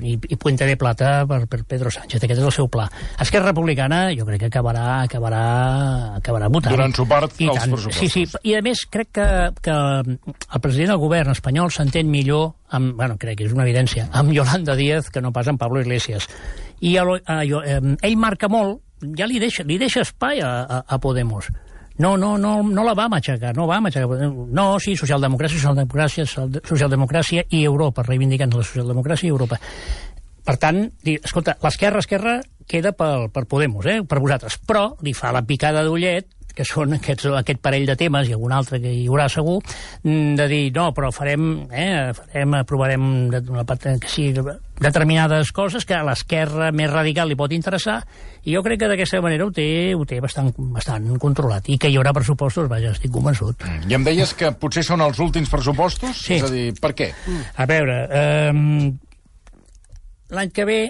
i, 0.00 0.16
i, 0.16 0.36
Puente 0.40 0.66
de 0.68 0.76
Plata 0.80 1.26
per, 1.28 1.42
per 1.50 1.62
Pedro 1.68 1.92
Sánchez. 1.92 2.22
Aquest 2.22 2.40
és 2.40 2.46
el 2.46 2.54
seu 2.54 2.70
pla. 2.72 2.88
Esquerra 3.20 3.50
Republicana, 3.52 4.06
jo 4.16 4.26
crec 4.28 4.46
que 4.46 4.50
acabarà, 4.52 5.02
acabarà, 5.04 5.44
acabarà 6.20 6.48
votant. 6.52 6.76
Donant 6.76 6.96
suport 6.96 7.40
I 7.40 7.50
als 7.52 7.60
tant. 7.60 7.76
pressupostos. 7.76 8.00
Sí, 8.00 8.26
sí, 8.26 8.48
i 8.48 8.56
a 8.56 8.62
més 8.64 8.86
crec 8.90 9.12
que, 9.20 9.28
que 9.62 9.76
el 9.76 10.62
president 10.64 10.94
del 10.94 11.02
govern 11.02 11.36
espanyol 11.36 11.72
s'entén 11.74 12.08
millor 12.10 12.54
amb, 12.70 12.94
bueno, 12.96 13.16
crec 13.20 13.38
que 13.38 13.46
és 13.46 13.54
una 13.54 13.66
evidència, 13.66 14.08
amb 14.16 14.32
Yolanda 14.34 14.74
Díaz 14.78 15.10
que 15.12 15.22
no 15.22 15.32
pas 15.32 15.48
amb 15.48 15.60
Pablo 15.60 15.82
Iglesias. 15.84 16.26
I 16.80 16.96
el, 17.00 17.14
eh, 17.22 17.78
ell 18.02 18.18
marca 18.20 18.50
molt, 18.52 18.82
ja 19.16 19.28
li 19.28 19.40
deixa, 19.40 19.64
li 19.64 19.78
deixa 19.78 20.02
espai 20.04 20.42
a, 20.44 20.50
a, 20.64 20.82
a 20.86 20.98
Podemos. 20.98 21.48
No, 21.98 22.16
no, 22.20 22.36
no, 22.36 22.58
no 22.62 22.84
la 22.84 22.92
va 22.92 23.08
matxacar, 23.08 23.54
no 23.56 23.64
va 23.66 23.78
matxacar. 23.80 24.28
No, 24.52 24.66
sí, 24.82 24.92
socialdemocràcia, 25.00 25.56
socialdemocràcia, 25.62 26.26
socialdemocràcia 26.68 27.46
i 27.56 27.62
Europa, 27.64 28.04
reivindicant 28.04 28.52
la 28.52 28.64
socialdemocràcia 28.66 29.30
i 29.30 29.32
Europa. 29.32 29.56
Per 30.46 30.56
tant, 30.60 30.84
di, 31.02 31.16
escolta, 31.16 31.56
l'esquerra, 31.64 32.02
esquerra 32.04 32.36
queda 32.68 32.92
per, 32.92 33.30
per 33.32 33.46
Podemos, 33.48 33.86
eh, 33.88 34.02
per 34.04 34.20
vosaltres, 34.20 34.58
però 34.60 34.90
li 35.02 35.14
fa 35.16 35.32
la 35.32 35.42
picada 35.46 35.82
d'ullet 35.86 36.35
que 36.56 36.64
són 36.64 36.96
aquests, 36.96 37.28
aquest 37.36 37.60
parell 37.62 37.86
de 37.88 37.96
temes, 38.00 38.28
i 38.28 38.34
algun 38.36 38.54
altre 38.56 38.80
que 38.80 38.92
hi 38.92 39.04
haurà 39.10 39.28
segur, 39.32 39.58
mm, 40.02 40.34
de 40.38 40.46
dir, 40.48 40.62
no, 40.74 40.88
però 40.96 41.12
farem, 41.12 41.68
eh, 41.70 42.12
farem 42.16 42.54
aprovarem 42.62 43.04
una 43.28 43.64
part, 43.64 43.84
que 44.00 44.08
sí, 44.08 44.32
determinades 44.80 45.52
coses 45.52 45.84
que 45.84 45.94
a 45.94 46.02
l'esquerra 46.04 46.72
més 46.72 46.90
radical 46.90 47.28
li 47.28 47.36
pot 47.36 47.52
interessar, 47.52 48.00
i 48.44 48.54
jo 48.54 48.62
crec 48.62 48.80
que 48.80 48.88
d'aquesta 48.88 49.20
manera 49.20 49.44
ho 49.44 49.52
té, 49.52 49.94
ho 49.94 50.04
té 50.08 50.20
bastant, 50.20 50.52
bastant 50.56 51.18
controlat, 51.18 51.68
i 51.68 51.78
que 51.78 51.90
hi 51.90 51.96
haurà 52.00 52.14
pressupostos, 52.16 52.68
vaja, 52.68 52.92
estic 52.96 53.12
convençut. 53.12 53.66
I 53.88 53.94
em 53.94 54.04
deies 54.04 54.32
que 54.34 54.52
potser 54.52 54.84
són 54.86 55.04
els 55.04 55.18
últims 55.20 55.50
pressupostos? 55.52 56.16
Sí. 56.16 56.40
És 56.40 56.46
a 56.46 56.52
dir, 56.52 56.72
per 56.80 56.94
què? 56.96 57.12
A 57.56 57.66
veure, 57.68 57.98
eh, 58.10 58.52
l'any 60.30 60.50
que 60.50 60.64
ve 60.64 60.80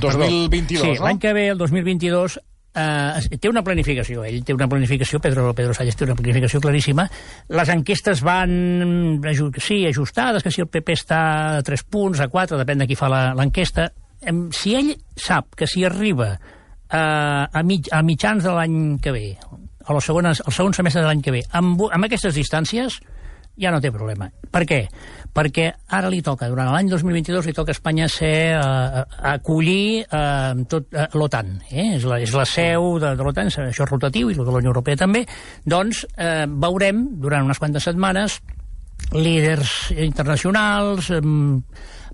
2022, 0.00 0.82
sí, 0.82 0.98
no? 0.98 1.06
l'any 1.06 1.18
que 1.18 1.32
ve, 1.32 1.48
el 1.52 1.58
2022, 1.58 2.38
eh, 2.74 3.38
té 3.40 3.48
una 3.50 3.62
planificació, 3.64 4.24
ell 4.24 4.42
té 4.44 4.54
una 4.54 4.68
planificació, 4.68 5.20
Pedro, 5.20 5.52
Pedro 5.54 5.74
Sánchez 5.74 5.96
té 5.96 6.04
una 6.06 6.16
planificació 6.18 6.60
claríssima. 6.60 7.08
Les 7.48 7.68
enquestes 7.74 8.22
van, 8.24 9.20
sí, 9.58 9.86
ajustades, 9.86 10.42
que 10.42 10.50
si 10.50 10.60
el 10.64 10.68
PP 10.72 10.92
està 10.96 11.20
a 11.58 11.62
3 11.62 11.84
punts, 11.84 12.20
a 12.20 12.28
4, 12.28 12.58
depèn 12.62 12.78
de 12.84 12.86
qui 12.90 12.96
fa 12.96 13.08
la- 13.12 13.34
l'enquesta. 13.34 13.90
Si 14.54 14.74
ell 14.78 14.92
sap 15.18 15.54
que 15.58 15.66
si 15.66 15.84
arriba 15.84 16.36
a, 16.88 17.48
a, 17.52 17.62
mig, 17.66 17.88
a 17.90 18.02
mitjans 18.06 18.44
de 18.44 18.52
l'any 18.54 18.98
que 19.02 19.10
ve, 19.12 19.24
a 19.84 19.92
les 19.96 20.04
segones, 20.04 20.42
al 20.46 20.52
segon 20.54 20.72
semestre 20.76 21.02
de 21.02 21.08
l'any 21.08 21.22
que 21.22 21.32
ve, 21.34 21.42
amb, 21.58 21.80
amb 21.90 22.04
aquestes 22.06 22.34
distàncies, 22.38 23.00
ja 23.58 23.72
no 23.74 23.80
té 23.82 23.90
problema. 23.92 24.30
Per 24.52 24.62
què? 24.64 24.84
Perquè 25.32 25.70
ara 25.96 26.10
li 26.12 26.20
toca, 26.20 26.48
durant 26.52 26.68
l'any 26.74 26.90
2022, 26.90 27.46
li 27.48 27.54
toca 27.56 27.72
a 27.72 27.76
Espanya 27.76 28.08
ser, 28.12 28.52
eh, 28.52 29.04
acollir 29.32 30.02
eh, 30.04 30.64
tot 30.68 30.92
eh, 30.92 31.06
l'OTAN. 31.16 31.54
Eh? 31.70 31.86
És, 31.96 32.04
la, 32.04 32.18
és 32.20 32.34
la 32.36 32.44
seu 32.48 32.98
de, 33.00 33.14
de 33.16 33.24
l'OTAN, 33.24 33.48
això 33.48 33.86
és 33.86 33.88
rotatiu, 33.88 34.28
i 34.28 34.36
de 34.36 34.44
la 34.44 34.60
Unió 34.60 34.74
Europea 34.74 35.00
també. 35.00 35.24
Doncs 35.64 36.04
eh, 36.16 36.44
veurem, 36.44 37.06
durant 37.22 37.48
unes 37.48 37.62
quantes 37.62 37.88
setmanes, 37.88 38.42
líders 39.16 39.92
internacionals, 39.96 41.08
eh, 41.16 41.22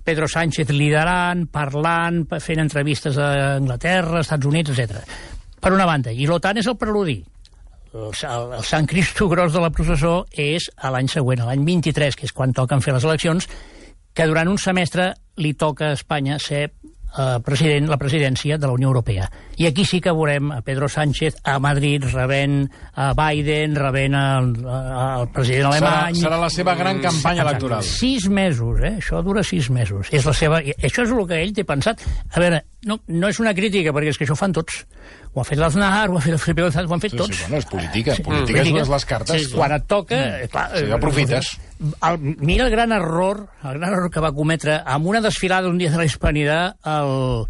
Pedro 0.07 0.29
Sánchez 0.31 0.71
liderant, 0.71 1.43
parlant, 1.51 2.23
fent 2.39 2.63
entrevistes 2.63 3.19
a 3.19 3.57
Anglaterra, 3.57 4.23
Estats 4.23 4.47
Units, 4.47 4.71
etc. 4.71 5.03
Per 5.59 5.73
una 5.75 5.85
banda. 5.85 6.15
I 6.15 6.23
l'OTAN 6.29 6.63
és 6.63 6.71
el 6.71 6.79
preludi 6.79 7.19
el, 7.93 8.53
el, 8.53 8.63
Sant 8.63 8.87
Cristo 8.87 9.27
gros 9.29 9.53
de 9.53 9.61
la 9.63 9.71
processó 9.73 10.25
és 10.31 10.69
a 10.77 10.91
l'any 10.93 11.09
següent, 11.11 11.41
a 11.41 11.49
l'any 11.49 11.65
23, 11.65 12.15
que 12.15 12.27
és 12.29 12.35
quan 12.35 12.53
toquen 12.53 12.83
fer 12.85 12.93
les 12.95 13.05
eleccions, 13.07 13.49
que 14.13 14.27
durant 14.29 14.49
un 14.51 14.59
semestre 14.61 15.13
li 15.39 15.53
toca 15.53 15.89
a 15.89 15.97
Espanya 15.97 16.39
ser 16.43 16.63
eh, 16.69 17.37
president, 17.45 17.89
la 17.89 17.97
presidència 18.01 18.57
de 18.57 18.67
la 18.67 18.75
Unió 18.77 18.89
Europea. 18.91 19.29
I 19.59 19.67
aquí 19.67 19.83
sí 19.83 19.99
que 19.99 20.13
veurem 20.15 20.53
a 20.55 20.61
Pedro 20.63 20.87
Sánchez 20.87 21.35
a 21.43 21.57
Madrid 21.59 22.05
rebent 22.13 22.69
a 22.95 23.09
Biden, 23.17 23.75
rebent 23.75 24.15
al, 24.15 24.53
al 24.63 25.25
president 25.35 25.67
Serà, 25.73 25.89
alemany... 25.91 26.15
serà 26.21 26.37
la 26.39 26.49
seva 26.53 26.75
gran 26.79 27.01
campanya 27.03 27.43
electoral. 27.43 27.83
Sis 27.83 28.29
mesos, 28.31 28.79
eh? 28.79 28.93
Això 29.01 29.19
dura 29.25 29.43
sis 29.43 29.67
mesos. 29.69 30.07
És 30.15 30.23
la 30.23 30.31
seva... 30.33 30.61
Això 30.63 31.03
és 31.03 31.11
el 31.11 31.25
que 31.27 31.41
ell 31.43 31.51
té 31.57 31.65
pensat. 31.67 31.99
A 32.31 32.39
veure, 32.39 32.61
no, 32.87 33.01
no 33.11 33.27
és 33.27 33.39
una 33.43 33.51
crítica, 33.57 33.91
perquè 33.91 34.13
és 34.15 34.19
que 34.21 34.23
això 34.29 34.37
ho 34.37 34.39
fan 34.39 34.55
tots. 34.55 34.85
Ho 35.35 35.43
ha 35.43 35.45
fet 35.45 35.59
l'Aznar, 35.59 36.07
ho 36.09 36.15
ha 36.17 36.23
fet 36.23 36.33
el 36.33 36.39
Felipe 36.41 36.63
González, 36.63 36.89
ho 36.89 36.95
han 36.95 37.03
fet 37.03 37.11
Sí, 37.13 37.19
tots. 37.19 37.35
sí, 37.35 37.43
bueno, 37.49 37.59
és 37.59 37.67
política. 37.69 38.15
Sí, 38.15 38.23
política 38.25 38.63
és 38.63 38.93
les 38.95 39.05
cartes. 39.11 39.43
Sí, 39.43 39.51
quan 39.57 39.75
et 39.75 39.89
toca... 39.91 40.15
Mm. 40.23 40.53
Clar, 40.55 40.69
Sí, 40.79 40.85
eh, 40.87 40.93
aprofites. 40.95 41.51
El, 42.07 42.17
mira 42.39 42.63
el 42.65 42.71
gran 42.71 42.91
error, 42.95 43.43
el 43.63 43.75
gran 43.77 43.91
error 43.91 44.09
que 44.11 44.23
va 44.23 44.31
cometre 44.35 44.79
amb 44.85 45.11
una 45.11 45.19
desfilada 45.21 45.67
un 45.67 45.77
dia 45.77 45.91
de 45.91 45.99
la 45.99 46.07
Hispanidad 46.07 46.75
el 46.87 47.45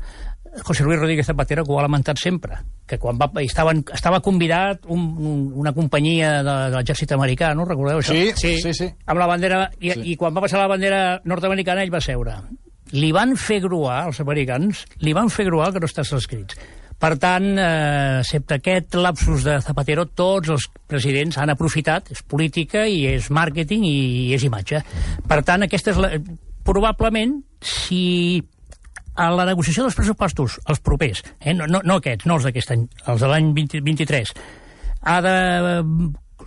José 0.65 0.83
Luis 0.83 0.99
Rodríguez 0.99 1.25
Zapatero, 1.27 1.63
que 1.63 1.71
ho 1.71 1.79
ha 1.79 1.83
lamentat 1.85 2.17
sempre, 2.17 2.57
que 2.87 2.97
quan 2.97 3.19
va, 3.21 3.29
estaven, 3.41 3.83
estava 3.93 4.19
convidat 4.25 4.85
un, 4.87 5.03
un, 5.19 5.43
una 5.61 5.73
companyia 5.73 6.39
de, 6.41 6.55
de 6.71 6.77
l'exèrcit 6.79 7.11
americà, 7.13 7.53
no 7.55 7.67
recordeu 7.69 8.01
això? 8.01 8.15
Sí, 8.35 8.57
sí, 8.61 8.73
sí. 8.73 8.89
Amb 9.05 9.21
la 9.21 9.27
bandera, 9.29 9.69
i, 9.79 9.91
Sí. 9.93 10.01
i 10.13 10.17
quan 10.17 10.33
va 10.35 10.41
passar 10.41 10.59
la 10.61 10.67
bandera 10.71 11.21
nord-americana 11.23 11.83
ell 11.85 11.93
va 11.93 12.01
seure. 12.01 12.35
Li 12.97 13.11
van 13.13 13.35
fer 13.37 13.59
gruar, 13.61 14.07
els 14.09 14.19
americans, 14.23 14.85
li 15.05 15.13
van 15.13 15.29
fer 15.29 15.45
gruar 15.45 15.71
que 15.73 15.79
no 15.83 15.89
està 15.89 16.01
escrits. 16.01 16.57
Per 16.99 17.13
tant, 17.15 17.45
eh, 17.55 18.19
excepte 18.19 18.57
aquest 18.57 18.97
lapsus 18.99 19.45
de 19.45 19.61
Zapatero, 19.63 20.03
tots 20.11 20.49
els 20.51 20.65
presidents 20.89 21.37
han 21.39 21.53
aprofitat, 21.53 22.09
és 22.11 22.23
política 22.27 22.87
i 22.89 23.05
és 23.07 23.29
màrqueting 23.31 23.85
i 23.87 24.33
és 24.35 24.43
imatge. 24.43 24.81
Per 25.29 25.39
tant, 25.47 25.63
aquesta 25.63 25.93
és 25.93 26.01
la, 26.01 26.09
probablement, 26.67 27.37
si 27.61 28.43
a 29.19 29.27
la 29.35 29.45
negociació 29.49 29.83
dels 29.85 29.97
pressupostos, 29.97 30.57
els 30.71 30.79
propers, 30.85 31.21
eh, 31.39 31.53
no, 31.53 31.67
no, 31.67 31.83
no 31.83 31.99
aquests, 31.99 32.27
no 32.29 32.39
els 32.39 32.47
d'aquest 32.47 32.73
any, 32.75 32.87
els 33.11 33.21
de 33.21 33.29
l'any 33.29 33.51
20 33.57 33.83
23, 33.85 34.33
ha 35.11 35.19
de 35.25 35.35
eh, 35.75 35.83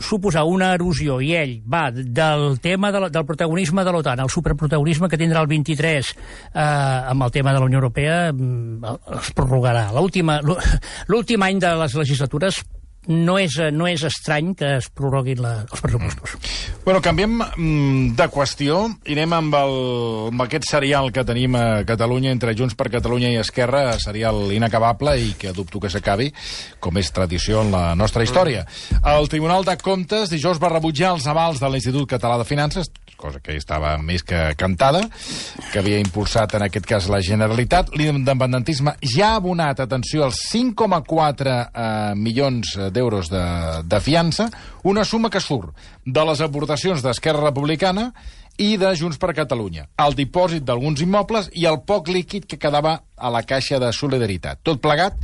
suposar 0.00 0.44
una 0.48 0.72
erosió 0.74 1.18
i 1.20 1.32
ell 1.36 1.54
va 1.68 1.84
del 1.92 2.58
tema 2.64 2.90
de 2.92 3.04
la, 3.04 3.10
del 3.12 3.26
protagonisme 3.28 3.84
de 3.84 3.92
l'OTAN 3.92 4.22
al 4.24 4.32
superprotagonisme 4.32 5.08
que 5.08 5.20
tindrà 5.20 5.42
el 5.44 5.50
23 5.50 6.12
eh, 6.12 6.62
amb 6.62 7.28
el 7.28 7.34
tema 7.34 7.52
de 7.52 7.60
la 7.60 7.68
Unió 7.68 7.82
Europea 7.82 8.32
mm, 8.32 8.94
es 9.20 9.32
prorrogarà. 9.36 9.90
L'últim 9.92 11.44
any 11.44 11.60
de 11.60 11.74
les 11.84 11.98
legislatures 12.00 12.62
no 13.08 13.36
és, 13.40 13.56
no 13.74 13.88
és 13.90 14.04
estrany 14.06 14.52
que 14.58 14.76
es 14.78 14.88
prorroguin 14.94 15.42
la, 15.42 15.54
els 15.66 15.82
pressupostos. 15.82 16.36
Bueno, 16.84 17.00
canviem 17.02 17.34
mm, 17.40 18.14
de 18.18 18.28
qüestió 18.30 18.78
i 19.06 19.16
anem 19.16 19.36
amb, 19.38 19.56
el, 19.58 19.76
amb 20.30 20.44
aquest 20.46 20.68
serial 20.70 21.10
que 21.14 21.24
tenim 21.26 21.56
a 21.58 21.82
Catalunya 21.88 22.32
entre 22.34 22.54
Junts 22.58 22.76
per 22.78 22.90
Catalunya 22.92 23.32
i 23.32 23.40
Esquerra, 23.42 23.84
serial 24.02 24.52
inacabable 24.54 25.16
i 25.18 25.32
que 25.38 25.54
dubto 25.56 25.82
que 25.82 25.90
s'acabi, 25.90 26.30
com 26.82 26.98
és 26.98 27.10
tradició 27.14 27.62
en 27.62 27.72
la 27.74 27.84
nostra 27.98 28.22
història. 28.26 28.66
El 29.14 29.30
Tribunal 29.32 29.66
de 29.66 29.76
Comptes 29.82 30.30
dijous 30.30 30.62
va 30.62 30.72
rebutjar 30.72 31.16
els 31.16 31.26
avals 31.30 31.62
de 31.62 31.70
l'Institut 31.70 32.10
Català 32.14 32.38
de 32.38 32.46
Finances, 32.48 32.90
cosa 33.22 33.38
que 33.38 33.54
estava 33.54 33.94
més 34.02 34.24
que 34.26 34.40
cantada, 34.58 35.04
que 35.70 35.78
havia 35.78 36.00
impulsat 36.02 36.56
en 36.58 36.66
aquest 36.66 36.88
cas 36.90 37.06
la 37.12 37.22
Generalitat. 37.22 37.92
L'independentisme 37.98 38.96
ja 39.14 39.32
ha 39.32 39.40
abonat, 39.40 39.84
atenció, 39.84 40.26
els 40.26 40.40
5,4 40.50 41.54
eh, 41.54 42.14
milions 42.18 42.74
d'euros 42.92 43.30
de, 43.32 43.42
de 43.84 44.00
fiança, 44.00 44.48
una 44.84 45.04
suma 45.04 45.30
que 45.30 45.40
surt 45.40 45.72
de 46.04 46.24
les 46.28 46.42
aportacions 46.44 47.02
d'Esquerra 47.02 47.48
Republicana 47.48 48.10
i 48.60 48.76
de 48.76 48.92
Junts 48.98 49.18
per 49.18 49.32
Catalunya, 49.36 49.86
el 50.04 50.16
dipòsit 50.18 50.64
d'alguns 50.68 51.00
immobles 51.00 51.48
i 51.56 51.64
el 51.68 51.80
poc 51.88 52.12
líquid 52.12 52.44
que 52.48 52.60
quedava 52.60 52.98
a 53.16 53.32
la 53.32 53.42
caixa 53.48 53.80
de 53.80 53.88
solidaritat. 53.96 54.60
Tot 54.62 54.82
plegat, 54.84 55.16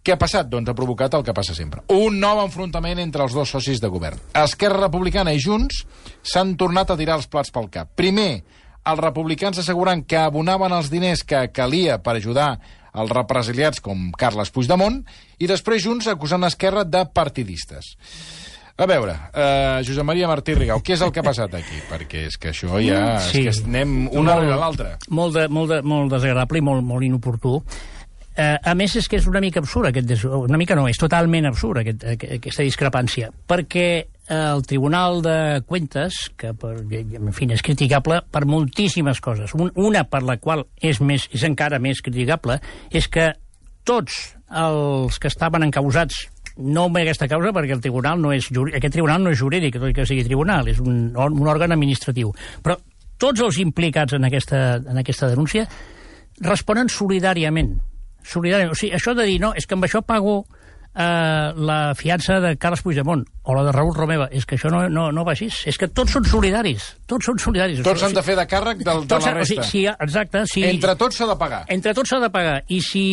què 0.00 0.14
ha 0.14 0.20
passat? 0.20 0.48
Doncs 0.48 0.70
ha 0.72 0.76
provocat 0.76 1.12
el 1.18 1.24
que 1.26 1.34
passa 1.36 1.54
sempre. 1.54 1.82
Un 1.92 2.16
nou 2.22 2.40
enfrontament 2.40 3.02
entre 3.02 3.26
els 3.26 3.36
dos 3.36 3.52
socis 3.52 3.82
de 3.82 3.90
govern. 3.92 4.20
Esquerra 4.40 4.86
Republicana 4.86 5.34
i 5.36 5.42
Junts 5.42 5.84
s'han 6.24 6.56
tornat 6.60 6.90
a 6.90 6.96
tirar 6.96 7.18
els 7.20 7.28
plats 7.28 7.52
pel 7.52 7.68
cap. 7.72 7.92
Primer, 8.00 8.40
els 8.88 9.00
republicans 9.04 9.60
asseguren 9.60 10.06
que 10.08 10.16
abonaven 10.16 10.72
els 10.72 10.88
diners 10.88 11.22
que 11.22 11.44
calia 11.52 11.98
per 12.00 12.16
ajudar 12.16 12.54
els 12.94 13.10
represaliats 13.14 13.80
com 13.84 14.10
Carles 14.18 14.50
Puigdemont 14.50 15.02
i 15.38 15.46
després 15.50 15.82
Junts 15.84 16.08
acusant 16.10 16.44
Esquerra 16.48 16.84
de 16.84 17.04
partidistes. 17.14 17.94
A 18.80 18.86
veure, 18.88 19.12
uh, 19.12 19.82
Josep 19.84 20.06
Maria 20.08 20.28
Martí 20.30 20.54
Rigau, 20.56 20.80
què 20.80 20.94
és 20.96 21.02
el 21.04 21.10
que 21.12 21.20
ha 21.20 21.26
passat 21.26 21.52
aquí? 21.58 21.82
Perquè 21.90 22.22
és 22.30 22.38
que 22.40 22.48
això 22.54 22.78
ja... 22.80 23.18
Sí. 23.20 23.42
És 23.50 23.58
que 23.60 23.68
anem 23.68 24.06
una 24.08 24.38
molt, 24.38 24.52
a 24.54 24.56
l'altra. 24.56 24.92
Molt, 25.12 25.34
de, 25.36 25.48
molt, 25.52 25.68
de, 25.74 25.82
molt 25.84 26.08
desagradable 26.14 26.62
i 26.62 26.64
molt, 26.64 26.86
molt 26.88 27.04
inoportú. 27.04 27.58
Eh, 28.40 28.56
a 28.56 28.72
més, 28.78 28.94
és 28.96 29.08
que 29.10 29.18
és 29.20 29.26
una 29.28 29.42
mica 29.44 29.60
absurd, 29.60 29.90
aquest, 29.90 30.24
una 30.24 30.56
mica 30.56 30.76
no, 30.78 30.86
és 30.88 30.96
totalment 30.96 31.50
absurd 31.50 31.82
aquest, 31.82 32.06
aqu- 32.14 32.30
aquesta 32.38 32.64
discrepància, 32.64 33.28
perquè 33.50 33.84
eh, 34.00 34.06
el 34.30 34.62
Tribunal 34.62 35.22
de 35.22 35.62
Cuentes, 35.66 36.30
que 36.38 36.52
per, 36.54 36.76
en 36.86 37.32
fi, 37.34 37.48
és 37.50 37.62
criticable 37.66 38.20
per 38.30 38.44
moltíssimes 38.46 39.18
coses, 39.20 39.50
un, 39.58 39.72
una 39.74 40.04
per 40.06 40.22
la 40.22 40.36
qual 40.38 40.62
és, 40.78 41.00
més, 41.02 41.26
és 41.34 41.42
encara 41.48 41.80
més 41.82 41.98
criticable, 41.98 42.60
és 42.94 43.10
que 43.10 43.32
tots 43.82 44.20
els 44.54 45.18
que 45.18 45.30
estaven 45.30 45.66
encausats 45.66 46.28
no 46.60 46.86
en 46.86 47.00
aquesta 47.02 47.26
causa 47.30 47.50
perquè 47.56 47.74
el 47.74 47.82
tribunal 47.82 48.20
no 48.22 48.30
és 48.34 48.46
aquest 48.50 48.94
tribunal 48.94 49.22
no 49.24 49.32
és 49.34 49.40
jurídic, 49.40 49.80
tot 49.80 49.90
i 49.90 49.96
que 49.96 50.06
sigui 50.06 50.26
tribunal, 50.26 50.68
és 50.70 50.78
un, 50.78 51.10
un 51.10 51.50
òrgan 51.50 51.74
administratiu. 51.74 52.30
Però 52.62 52.78
tots 53.20 53.42
els 53.42 53.58
implicats 53.58 54.14
en 54.14 54.30
aquesta, 54.30 54.78
en 54.78 55.02
aquesta 55.02 55.28
denúncia 55.32 55.66
responen 56.46 56.88
solidàriament. 56.88 57.80
solidàriament. 58.22 58.76
O 58.76 58.78
sigui, 58.78 58.94
això 58.94 59.14
de 59.16 59.26
dir, 59.26 59.40
no, 59.42 59.54
és 59.56 59.66
que 59.66 59.74
amb 59.74 59.90
això 59.90 60.04
pago 60.06 60.44
eh, 60.94 61.52
la 61.56 61.94
fiança 61.94 62.40
de 62.40 62.56
Carles 62.60 62.82
Puigdemont 62.82 63.22
o 63.44 63.54
la 63.54 63.62
de 63.66 63.72
Raül 63.72 63.94
Romeva, 63.94 64.28
és 64.32 64.44
que 64.46 64.56
això 64.58 64.70
no, 64.72 64.84
no, 64.88 65.10
no 65.12 65.24
va 65.24 65.32
així. 65.36 65.48
És 65.66 65.78
que 65.78 65.88
tots 65.88 66.12
són 66.16 66.24
solidaris. 66.24 66.90
Tots 67.10 67.26
són 67.30 67.38
solidaris. 67.38 67.80
Tots 67.84 68.02
O 68.02 68.06
sigui, 68.08 68.18
de 68.18 68.22
fer 68.26 68.36
de 68.38 68.46
càrrec 68.50 68.82
del, 68.84 69.06
de 69.06 69.14
la 69.14 69.18
o 69.18 69.22
sigui, 69.22 69.38
resta. 69.38 69.68
sí, 69.70 69.84
exacte. 69.86 70.44
Sí, 70.50 70.64
Entre 70.68 70.96
tots 70.96 71.16
s'ha 71.16 71.26
de 71.30 71.36
pagar. 71.38 71.64
entre 71.68 71.94
tots 71.94 72.10
s'ha 72.10 72.20
de 72.20 72.30
pagar. 72.30 72.62
I 72.68 72.80
si 72.82 73.04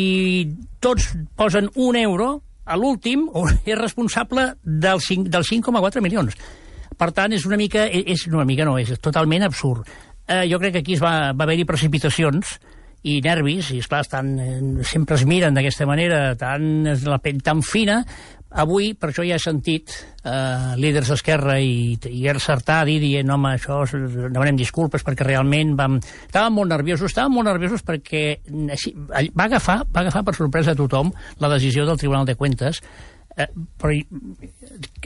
tots 0.80 1.14
posen 1.36 1.70
un 1.76 1.96
euro, 1.96 2.42
a 2.66 2.76
l'últim 2.76 3.28
és 3.66 3.78
responsable 3.80 4.54
del 4.64 5.00
5 5.02 5.30
dels 5.32 5.48
5,4 5.54 6.02
milions. 6.02 6.36
Per 6.98 7.12
tant, 7.14 7.32
és 7.34 7.46
una 7.46 7.58
mica... 7.58 7.86
És 7.88 8.26
una 8.28 8.44
mica 8.46 8.66
no, 8.66 8.78
és 8.82 8.90
totalment 9.00 9.44
absurd. 9.46 9.86
Eh, 10.28 10.44
jo 10.52 10.58
crec 10.60 10.74
que 10.74 10.80
aquí 10.84 10.96
es 10.98 11.02
va, 11.02 11.32
va 11.32 11.46
haver-hi 11.46 11.64
precipitacions 11.64 12.58
i 13.04 13.20
nervis, 13.24 13.72
i 13.76 13.82
esclar, 13.84 14.02
estan, 14.06 14.34
eh, 14.40 14.86
sempre 14.88 15.16
es 15.16 15.26
miren 15.30 15.54
d'aquesta 15.58 15.86
manera, 15.86 16.36
tan, 16.40 16.84
la 17.06 17.22
pell 17.24 17.44
tan 17.46 17.62
fina, 17.64 18.02
Avui, 18.48 18.94
per 18.96 19.10
això 19.10 19.26
ja 19.28 19.36
he 19.36 19.44
sentit 19.44 19.92
eh, 20.24 20.76
líders 20.80 21.10
d'Esquerra 21.12 21.58
i, 21.60 21.98
i 22.08 22.22
Ercertà 22.32 22.78
dir 22.88 22.96
dient, 23.04 23.28
home, 23.34 23.52
això, 23.58 23.82
demanem 23.92 24.56
disculpes 24.56 25.04
perquè 25.04 25.28
realment 25.28 25.74
vam... 25.76 25.98
Estàvem 26.00 26.56
molt 26.56 26.72
nerviosos, 26.72 27.12
estàvem 27.12 27.36
molt 27.36 27.50
nerviosos 27.52 27.84
perquè 27.84 28.24
així, 28.72 28.94
va, 28.96 29.50
agafar, 29.50 29.82
va 29.92 30.06
agafar 30.06 30.24
per 30.24 30.38
sorpresa 30.40 30.72
a 30.72 30.80
tothom 30.80 31.12
la 31.44 31.52
decisió 31.58 31.84
del 31.86 32.00
Tribunal 32.00 32.26
de 32.30 32.38
Cuentes, 32.40 32.80
eh, 33.38 33.48
però 33.78 33.94
hi- 33.94 34.08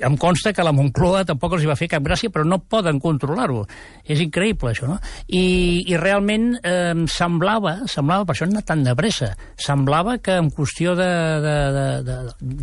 em 0.07 0.15
consta 0.17 0.53
que 0.55 0.63
la 0.65 0.71
Moncloa 0.75 1.23
tampoc 1.27 1.53
els 1.57 1.63
hi 1.65 1.69
va 1.69 1.75
fer 1.79 1.89
cap 1.91 2.03
gràcia, 2.05 2.31
però 2.33 2.45
no 2.47 2.59
poden 2.63 2.99
controlar-ho. 3.03 3.65
És 4.05 4.21
increïble, 4.23 4.71
això, 4.71 4.87
no? 4.89 4.97
I, 5.27 5.83
i 5.91 5.97
realment 5.99 6.53
eh, 6.63 6.93
semblava, 7.11 7.81
semblava, 7.91 8.25
per 8.25 8.35
això 8.35 8.47
anat 8.49 8.65
tan 8.71 8.83
de 8.87 8.95
pressa, 8.97 9.33
semblava 9.59 10.17
que 10.23 10.37
en 10.41 10.49
qüestió 10.55 10.95
de, 10.99 11.09
de, 11.45 11.57
de, 11.77 11.89
de 12.07 12.17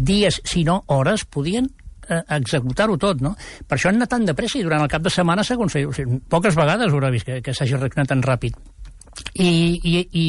dies, 0.08 0.40
si 0.48 0.64
no 0.64 0.80
hores, 0.94 1.24
podien 1.28 1.68
eh, 2.08 2.22
executar-ho 2.38 2.96
tot, 2.98 3.20
no? 3.24 3.34
Per 3.68 3.76
això 3.76 3.90
han 3.92 4.00
anat 4.00 4.10
tan 4.16 4.24
de 4.26 4.34
pressa 4.34 4.58
i 4.58 4.64
durant 4.66 4.82
el 4.82 4.88
cap 4.90 5.04
de 5.04 5.12
setmana 5.12 5.44
s'ha 5.44 5.54
aconseguit. 5.58 5.90
O 5.92 5.96
sigui, 5.96 6.18
poques 6.32 6.56
vegades 6.56 6.92
haurà 6.92 7.12
vist 7.14 7.28
que, 7.28 7.42
que 7.44 7.54
s'hagi 7.54 7.76
reaccionat 7.76 8.08
tan 8.14 8.24
ràpid 8.24 8.56
i, 9.34 9.48
i, 9.82 10.00
i 10.12 10.24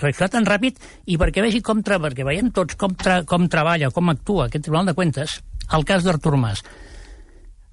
reaccionar 0.00 0.30
tan 0.32 0.46
ràpid 0.48 0.78
i 1.06 1.16
perquè 1.20 1.42
vegi 1.44 1.60
com 1.64 1.82
tra 1.86 1.98
perquè 2.02 2.24
veiem 2.26 2.50
tots 2.54 2.76
com, 2.78 2.94
tra 2.98 3.20
com 3.28 3.48
treballa, 3.50 3.90
com 3.94 4.10
actua 4.12 4.46
aquest 4.48 4.64
Tribunal 4.68 4.86
de 4.90 4.94
Cuentes, 4.98 5.38
el 5.74 5.84
cas 5.88 6.04
d'Artur 6.06 6.36
Mas. 6.40 6.62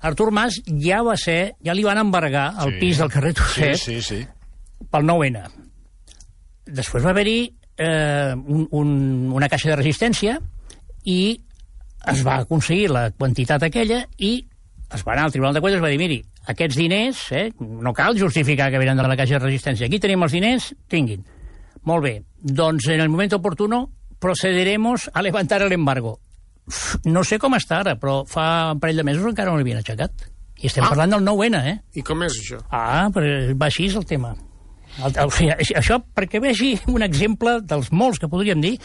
Artur 0.06 0.30
Mas 0.36 0.60
ja 0.84 1.02
va 1.06 1.16
ser, 1.18 1.56
ja 1.66 1.74
li 1.74 1.84
van 1.86 1.98
embargar 2.02 2.50
el 2.66 2.74
Sí. 2.76 2.80
pis 2.82 2.98
del 3.02 3.10
carrer 3.14 3.34
Tosset 3.34 3.78
Sí, 3.80 4.02
sí, 4.02 4.02
sí. 4.02 4.28
pel 4.92 5.06
9-N. 5.08 5.46
Després 6.66 7.04
va 7.06 7.12
haver-hi 7.14 7.40
eh, 7.78 8.34
un, 8.36 8.68
un, 8.72 8.92
una 9.38 9.50
caixa 9.50 9.70
de 9.72 9.76
resistència 9.80 10.40
i 11.06 11.20
es 12.12 12.22
va 12.26 12.40
aconseguir 12.44 12.90
la 12.94 13.08
quantitat 13.12 13.64
aquella 13.66 14.04
i 14.18 14.36
es 14.94 15.04
va 15.06 15.14
anar 15.16 15.26
al 15.28 15.34
Tribunal 15.34 15.54
de 15.58 15.62
Cuentas 15.62 15.80
i 15.80 15.84
va 15.84 15.90
dir, 15.94 15.98
miri, 16.02 16.20
aquests 16.52 16.78
diners, 16.78 17.26
eh, 17.32 17.50
no 17.60 17.94
cal 17.94 18.18
justificar 18.20 18.70
que 18.72 18.82
venen 18.82 18.98
de 18.98 19.08
la 19.08 19.18
caixa 19.18 19.40
de 19.40 19.46
resistència. 19.46 19.88
Aquí 19.88 20.00
tenim 20.00 20.24
els 20.24 20.36
diners, 20.36 20.74
tinguin. 20.92 21.26
Molt 21.86 22.04
bé, 22.04 22.16
doncs 22.42 22.88
en 22.90 23.02
el 23.02 23.10
moment 23.10 23.34
oportuno 23.38 23.86
procederemos 24.20 25.10
a 25.14 25.22
levantar 25.22 25.62
el 25.62 25.74
embargo. 25.74 26.20
No 27.06 27.24
sé 27.24 27.38
com 27.38 27.54
està 27.54 27.84
ara, 27.84 27.94
però 28.02 28.24
fa 28.26 28.72
un 28.74 28.80
parell 28.82 29.04
de 29.04 29.06
mesos 29.06 29.28
encara 29.30 29.52
no 29.52 29.60
l'havien 29.60 29.84
aixecat. 29.84 30.26
I 30.62 30.70
estem 30.70 30.86
ah. 30.86 30.90
parlant 30.90 31.14
del 31.14 31.26
9-N, 31.28 31.62
eh? 31.62 31.76
I 32.00 32.04
com 32.06 32.24
és 32.26 32.40
això? 32.40 32.62
Ah, 32.74 33.10
però 33.14 33.54
va 33.60 33.68
així 33.70 33.90
el 33.92 34.08
tema. 34.08 34.34
El, 35.04 35.12
el, 35.12 35.26
o 35.28 35.32
sigui, 35.32 35.52
això 35.76 35.98
perquè 36.16 36.40
vegi 36.40 36.78
un 36.88 37.04
exemple 37.04 37.58
dels 37.68 37.90
molts 37.92 38.20
que 38.22 38.30
podríem 38.32 38.62
dir 38.64 38.78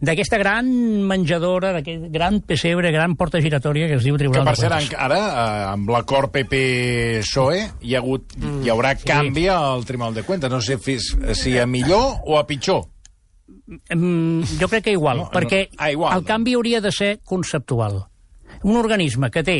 d'aquesta 0.00 0.38
gran 0.40 0.68
menjadora, 1.10 1.72
d'aquest 1.74 2.06
gran 2.14 2.40
pessebre, 2.40 2.92
gran 2.94 3.16
porta 3.16 3.40
giratòria 3.42 3.88
que 3.90 3.96
es 3.98 4.04
diu 4.06 4.14
Que, 4.16 4.24
Tribunal 4.24 4.44
per 4.46 4.54
de 4.54 4.60
cert, 4.62 4.72
Cuentas. 4.72 4.92
en- 4.94 5.04
ara, 5.04 5.18
eh, 5.18 5.72
amb 5.72 5.90
l'acord 5.90 6.30
PP-PSOE, 6.32 7.64
hi, 7.82 7.94
ha 7.94 7.98
hagut, 7.98 8.32
hi 8.64 8.70
haurà 8.72 8.94
canvi 8.96 9.48
al 9.52 9.84
Tribunal 9.84 10.14
de 10.14 10.22
Cuentas. 10.22 10.50
No 10.50 10.60
sé 10.60 10.78
fis- 10.78 11.16
si 11.34 11.58
a 11.58 11.66
millor 11.66 12.20
o 12.24 12.38
a 12.38 12.46
pitjor. 12.46 12.86
Mm, 13.90 14.42
jo 14.60 14.68
crec 14.68 14.84
que 14.84 14.92
igual, 14.92 15.18
No, 15.18 15.24
no, 15.24 15.30
perquè 15.30 15.68
no. 15.70 15.76
Ah, 15.78 15.90
igual, 15.92 16.16
el 16.18 16.24
canvi 16.24 16.54
hauria 16.54 16.80
de 16.80 16.92
ser 16.92 17.20
conceptual. 17.24 18.06
Un 18.62 18.76
organisme 18.76 19.30
que 19.30 19.42
té 19.44 19.58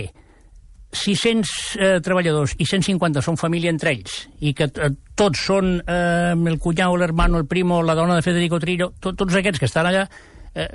600 0.93 1.51
eh, 1.77 1.99
treballadors 2.05 2.55
i 2.57 2.67
150 2.67 3.21
són 3.25 3.37
família 3.37 3.73
entre 3.73 3.93
ells 3.93 4.23
i 4.41 4.55
que 4.57 4.71
eh, 4.71 4.91
tots 5.19 5.45
són 5.51 5.77
eh, 5.83 6.33
el 6.33 6.59
cunyau, 6.63 6.97
l'hermano, 6.97 7.39
el 7.39 7.47
primo, 7.47 7.83
la 7.83 7.97
dona 7.99 8.17
de 8.17 8.25
Federico 8.25 8.61
Trillo, 8.63 8.93
to, 9.01 9.13
tots 9.13 9.37
aquests 9.37 9.61
que 9.61 9.69
estan 9.69 9.89
allà, 9.91 10.07
eh, 10.55 10.69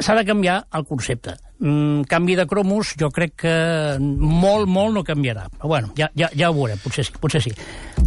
s'ha 0.00 0.16
de 0.16 0.24
canviar 0.24 0.62
el 0.72 0.86
concepte. 0.88 1.36
Mm, 1.62 2.06
canvi 2.10 2.36
de 2.38 2.46
cromos, 2.48 2.94
jo 2.98 3.10
crec 3.14 3.36
que 3.44 3.56
molt, 4.00 4.70
molt 4.70 4.96
no 4.96 5.04
canviarà. 5.04 5.48
Però 5.52 5.74
bueno, 5.74 5.92
ja, 5.98 6.08
ja, 6.18 6.30
ja 6.34 6.50
ho 6.50 6.56
veurem, 6.56 6.80
potser 6.82 7.04
sí, 7.06 7.14
potser 7.20 7.42
sí. 7.44 7.52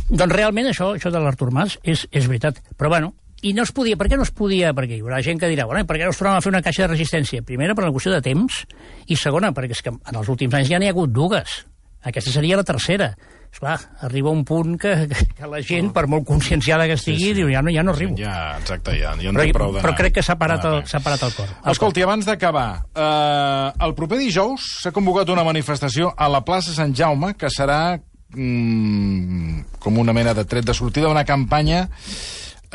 Doncs 0.10 0.34
realment 0.34 0.72
això, 0.72 0.94
això 0.98 1.12
de 1.14 1.22
l'Artur 1.22 1.52
Mas 1.56 1.78
és, 1.84 2.08
és 2.12 2.28
veritat. 2.28 2.60
Però 2.76 2.90
bueno, 2.92 3.14
i 3.42 3.54
no 3.54 3.66
es 3.66 3.72
podia, 3.76 3.98
per 4.00 4.08
què 4.10 4.18
no 4.18 4.26
es 4.26 4.32
podia? 4.34 4.72
Perquè 4.74 4.98
hi 4.98 5.04
haurà 5.04 5.22
gent 5.26 5.40
que 5.42 5.50
dirà, 5.52 5.68
bueno, 5.70 5.86
per 5.86 6.00
què 6.00 6.08
no 6.08 6.16
es 6.16 6.20
tornava 6.20 6.40
a 6.40 6.46
fer 6.46 6.54
una 6.54 6.64
caixa 6.66 6.86
de 6.86 6.94
resistència? 6.94 7.44
Primera, 7.46 7.76
per 7.76 7.86
la 7.86 7.94
qüestió 7.94 8.14
de 8.14 8.24
temps, 8.26 8.64
i 9.08 9.18
segona, 9.20 9.52
perquè 9.56 9.76
és 9.76 9.84
que 9.86 9.94
en 9.94 10.20
els 10.20 10.30
últims 10.32 10.56
anys 10.58 10.72
ja 10.72 10.80
n'hi 10.82 10.90
ha 10.90 10.96
hagut 10.96 11.14
dues. 11.14 11.64
Aquesta 12.06 12.32
seria 12.32 12.58
la 12.58 12.66
tercera. 12.66 13.16
Esclar, 13.56 13.78
arriba 14.04 14.34
un 14.36 14.44
punt 14.44 14.74
que, 14.78 14.92
que 15.38 15.48
la 15.48 15.62
gent, 15.64 15.94
per 15.96 16.04
molt 16.12 16.26
conscienciada 16.28 16.90
que 16.90 16.98
estigui, 17.00 17.22
sí, 17.22 17.30
sí. 17.30 17.36
diu, 17.38 17.52
ja 17.54 17.62
no, 17.64 17.72
ja 17.72 17.86
no 17.88 17.94
arribo. 17.94 18.18
Ja, 18.20 18.58
exacte, 18.60 18.98
ja, 19.00 19.14
ja 19.16 19.32
en 19.32 19.38
però, 19.40 19.46
prou 19.56 19.78
però 19.80 19.94
crec 19.96 20.18
que 20.18 20.24
s'ha 20.26 20.36
parat, 20.36 20.66
el, 20.68 20.82
parat 21.06 21.24
el 21.24 21.32
cor. 21.38 21.54
El 21.62 21.72
Escolti, 21.72 22.04
abans 22.04 22.28
d'acabar, 22.28 22.68
eh, 22.92 23.70
el 23.88 23.96
proper 23.96 24.20
dijous 24.20 24.68
s'ha 24.82 24.92
convocat 24.96 25.32
una 25.32 25.46
manifestació 25.48 26.12
a 26.12 26.28
la 26.34 26.44
plaça 26.44 26.76
Sant 26.76 26.92
Jaume 27.00 27.32
que 27.40 27.48
serà 27.54 27.96
mm, 27.96 29.80
com 29.80 30.04
una 30.04 30.14
mena 30.14 30.36
de 30.36 30.44
tret 30.44 30.68
de 30.68 30.76
sortida 30.76 31.08
d'una 31.08 31.24
campanya 31.24 31.86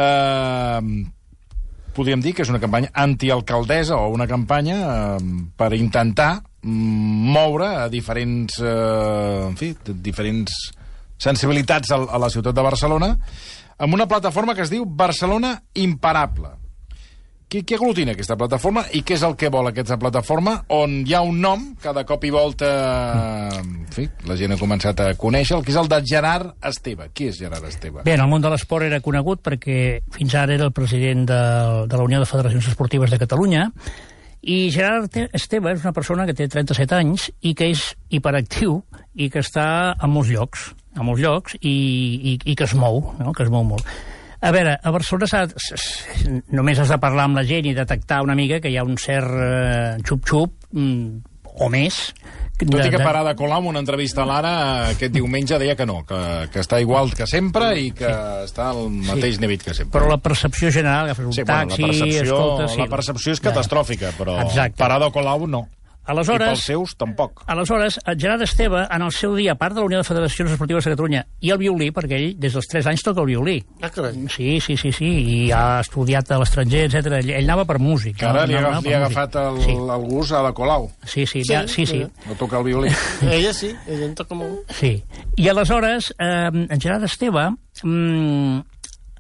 eh, 0.01 0.81
podríem 1.97 2.23
dir 2.25 2.35
que 2.35 2.45
és 2.47 2.53
una 2.53 2.61
campanya 2.63 2.93
antialcaldesa 2.95 3.99
o 3.99 4.11
una 4.15 4.29
campanya 4.31 4.79
eh, 4.81 5.33
per 5.57 5.73
intentar 5.77 6.33
moure 6.63 7.69
a 7.85 7.89
diferents, 7.93 8.61
eh, 8.61 9.47
en 9.49 9.57
fi, 9.57 9.73
diferents 9.93 10.57
sensibilitats 11.21 11.93
a, 11.93 12.01
a 12.05 12.21
la 12.21 12.31
ciutat 12.33 12.57
de 12.57 12.65
Barcelona 12.65 13.15
amb 13.81 13.97
una 13.97 14.09
plataforma 14.09 14.55
que 14.55 14.65
es 14.67 14.73
diu 14.73 14.85
Barcelona 14.85 15.55
Imparable. 15.75 16.60
Qui, 17.51 17.65
qui 17.67 17.75
aglutina 17.75 18.13
aquesta 18.15 18.37
plataforma 18.39 18.85
i 18.95 19.01
què 19.03 19.17
és 19.17 19.23
el 19.27 19.33
que 19.35 19.49
vol 19.51 19.67
aquesta 19.67 19.97
plataforma 19.99 20.53
on 20.71 21.01
hi 21.03 21.17
ha 21.19 21.23
un 21.27 21.41
nom 21.43 21.65
que 21.83 21.91
de 21.97 22.05
cop 22.07 22.23
i 22.23 22.29
volta 22.31 22.69
en 23.59 23.89
fi, 23.91 24.05
la 24.31 24.37
gent 24.39 24.55
ha 24.55 24.59
començat 24.61 25.01
a 25.03 25.09
conèixer 25.19 25.57
el 25.57 25.65
que 25.67 25.73
és 25.75 25.79
el 25.81 25.91
de 25.91 25.99
Gerard 26.07 26.53
Esteve. 26.71 27.09
Qui 27.11 27.27
és 27.33 27.41
Gerard 27.41 27.67
Esteve? 27.67 28.05
Bé, 28.07 28.15
en 28.15 28.23
el 28.23 28.31
món 28.31 28.45
de 28.45 28.53
l'esport 28.53 28.87
era 28.87 29.01
conegut 29.03 29.43
perquè 29.43 29.81
fins 30.15 30.37
ara 30.39 30.55
era 30.55 30.69
el 30.69 30.77
president 30.77 31.27
de, 31.27 31.41
de 31.91 31.99
la 31.99 32.07
Unió 32.07 32.23
de 32.23 32.31
Federacions 32.31 32.71
Esportives 32.71 33.11
de 33.11 33.19
Catalunya 33.19 33.67
i 34.47 34.61
Gerard 34.71 35.19
Esteve 35.35 35.75
és 35.75 35.83
una 35.83 35.95
persona 35.97 36.29
que 36.31 36.39
té 36.39 36.47
37 36.47 37.01
anys 37.01 37.27
i 37.43 37.57
que 37.59 37.73
és 37.75 37.83
hiperactiu 38.15 38.79
i 39.19 39.27
que 39.27 39.43
està 39.43 39.67
a 39.99 40.07
molts 40.07 40.31
llocs, 40.31 40.71
a 40.95 41.03
molts 41.03 41.27
llocs 41.27 41.59
i, 41.59 41.75
i, 41.75 42.39
i 42.47 42.55
que 42.55 42.71
es 42.71 42.79
mou, 42.79 43.03
no? 43.19 43.35
que 43.35 43.43
es 43.43 43.51
mou 43.51 43.67
molt. 43.75 43.91
A 44.41 44.51
veure, 44.55 44.77
a 44.81 44.93
Barcelona 44.95 45.47
només 46.57 46.79
has 46.81 46.89
de 46.89 47.01
parlar 47.01 47.27
amb 47.29 47.37
la 47.37 47.45
gent 47.45 47.67
i 47.69 47.75
detectar 47.77 48.23
una 48.25 48.37
mica 48.39 48.61
que 48.61 48.73
hi 48.73 48.79
ha 48.81 48.87
un 48.87 48.97
cert 49.01 49.35
eh, 49.37 49.99
xup-xup, 50.07 50.71
mm, 50.73 51.51
o 51.61 51.69
més, 51.69 52.01
Tot 52.61 52.85
i 52.85 52.91
que 52.93 53.01
Parada 53.01 53.33
Colau, 53.37 53.63
en 53.63 53.71
una 53.73 53.81
entrevista 53.81 54.21
a 54.23 54.29
l'Ara, 54.29 54.53
aquest 54.91 55.15
diumenge 55.15 55.57
deia 55.61 55.77
que 55.79 55.87
no, 55.89 56.03
que, 56.09 56.19
que 56.53 56.61
està 56.61 56.81
igual 56.83 57.13
que 57.17 57.25
sempre 57.31 57.71
i 57.81 57.89
que 57.97 58.09
sí. 58.11 58.51
està 58.51 58.69
al 58.75 58.91
mateix 58.93 59.39
sí. 59.39 59.43
nivell 59.45 59.63
que 59.65 59.75
sempre. 59.77 59.95
Però 59.97 60.11
la 60.11 60.19
percepció 60.21 60.73
general, 60.75 61.09
agafes 61.09 61.31
un 61.31 61.33
Sí, 61.33 61.45
taxi, 61.49 61.81
bueno, 61.81 61.95
la 61.95 61.97
percepció, 61.97 62.27
escolta... 62.27 62.69
Sí, 62.69 62.81
la 62.83 62.89
percepció 62.93 63.37
és 63.37 63.45
catastròfica, 63.47 64.13
però 64.19 64.37
Exacte. 64.45 64.77
Parada 64.83 65.09
Colau 65.15 65.47
no. 65.49 65.65
I 66.11 66.13
Aleshores, 66.13 66.49
pels 66.49 66.65
seus 66.67 66.95
tampoc. 66.99 67.45
Aleshores, 67.47 68.01
el 68.05 68.19
Gerard 68.19 68.43
Esteve, 68.43 68.83
en 68.91 69.03
el 69.07 69.13
seu 69.15 69.35
dia, 69.39 69.53
a 69.53 69.59
part 69.61 69.75
de 69.77 69.81
la 69.81 69.87
Unió 69.87 69.99
de 70.01 70.05
Federacions 70.05 70.51
Esportives 70.51 70.85
de 70.85 70.91
Catalunya, 70.91 71.23
i 71.41 71.53
el 71.55 71.59
violí, 71.63 71.91
perquè 71.95 72.19
ell 72.19 72.33
des 72.41 72.53
dels 72.57 72.67
3 72.67 72.89
anys 72.91 73.05
toca 73.07 73.21
el 73.23 73.29
violí. 73.31 73.57
Ah, 73.81 73.91
carai. 73.95 74.13
Sí, 74.29 74.59
sí, 74.61 74.77
sí, 74.77 74.91
sí, 74.93 75.07
i 75.07 75.53
ha 75.55 75.81
estudiat 75.85 76.31
a 76.35 76.39
l'estranger, 76.43 76.87
etc. 76.89 77.13
Ell, 77.21 77.31
ell 77.39 77.45
anava 77.49 77.65
per 77.69 77.79
músic. 77.79 78.17
Que 78.19 78.27
ara 78.27 78.45
li 78.47 78.55
ha, 78.59 78.65
anava 78.67 78.83
li 78.83 78.93
ha 78.95 78.99
agafat 79.05 79.37
el, 79.45 79.63
Sí, 79.63 79.77
el 79.79 80.05
gust 80.11 80.33
a 80.33 80.43
la 80.43 80.53
Colau. 80.53 80.91
sí, 81.05 81.27
sí, 81.27 81.45
Sí, 81.45 81.53
ja, 81.53 81.63
sí, 81.69 81.87
sí. 81.87 82.03
No 82.27 82.35
toca 82.35 82.59
el 82.59 82.65
violí. 82.65 82.91
Ella 83.23 83.55
sí, 83.55 83.71
ella 83.87 84.05
en 84.07 84.15
toca 84.15 84.35
molt. 84.35 84.67
sí. 84.73 85.03
I 85.37 85.49
aleshores, 85.49 86.11
eh, 86.19 86.51
en 86.53 86.81
Gerard 86.81 87.05
Esteve 87.05 87.51
mm, 87.83 88.59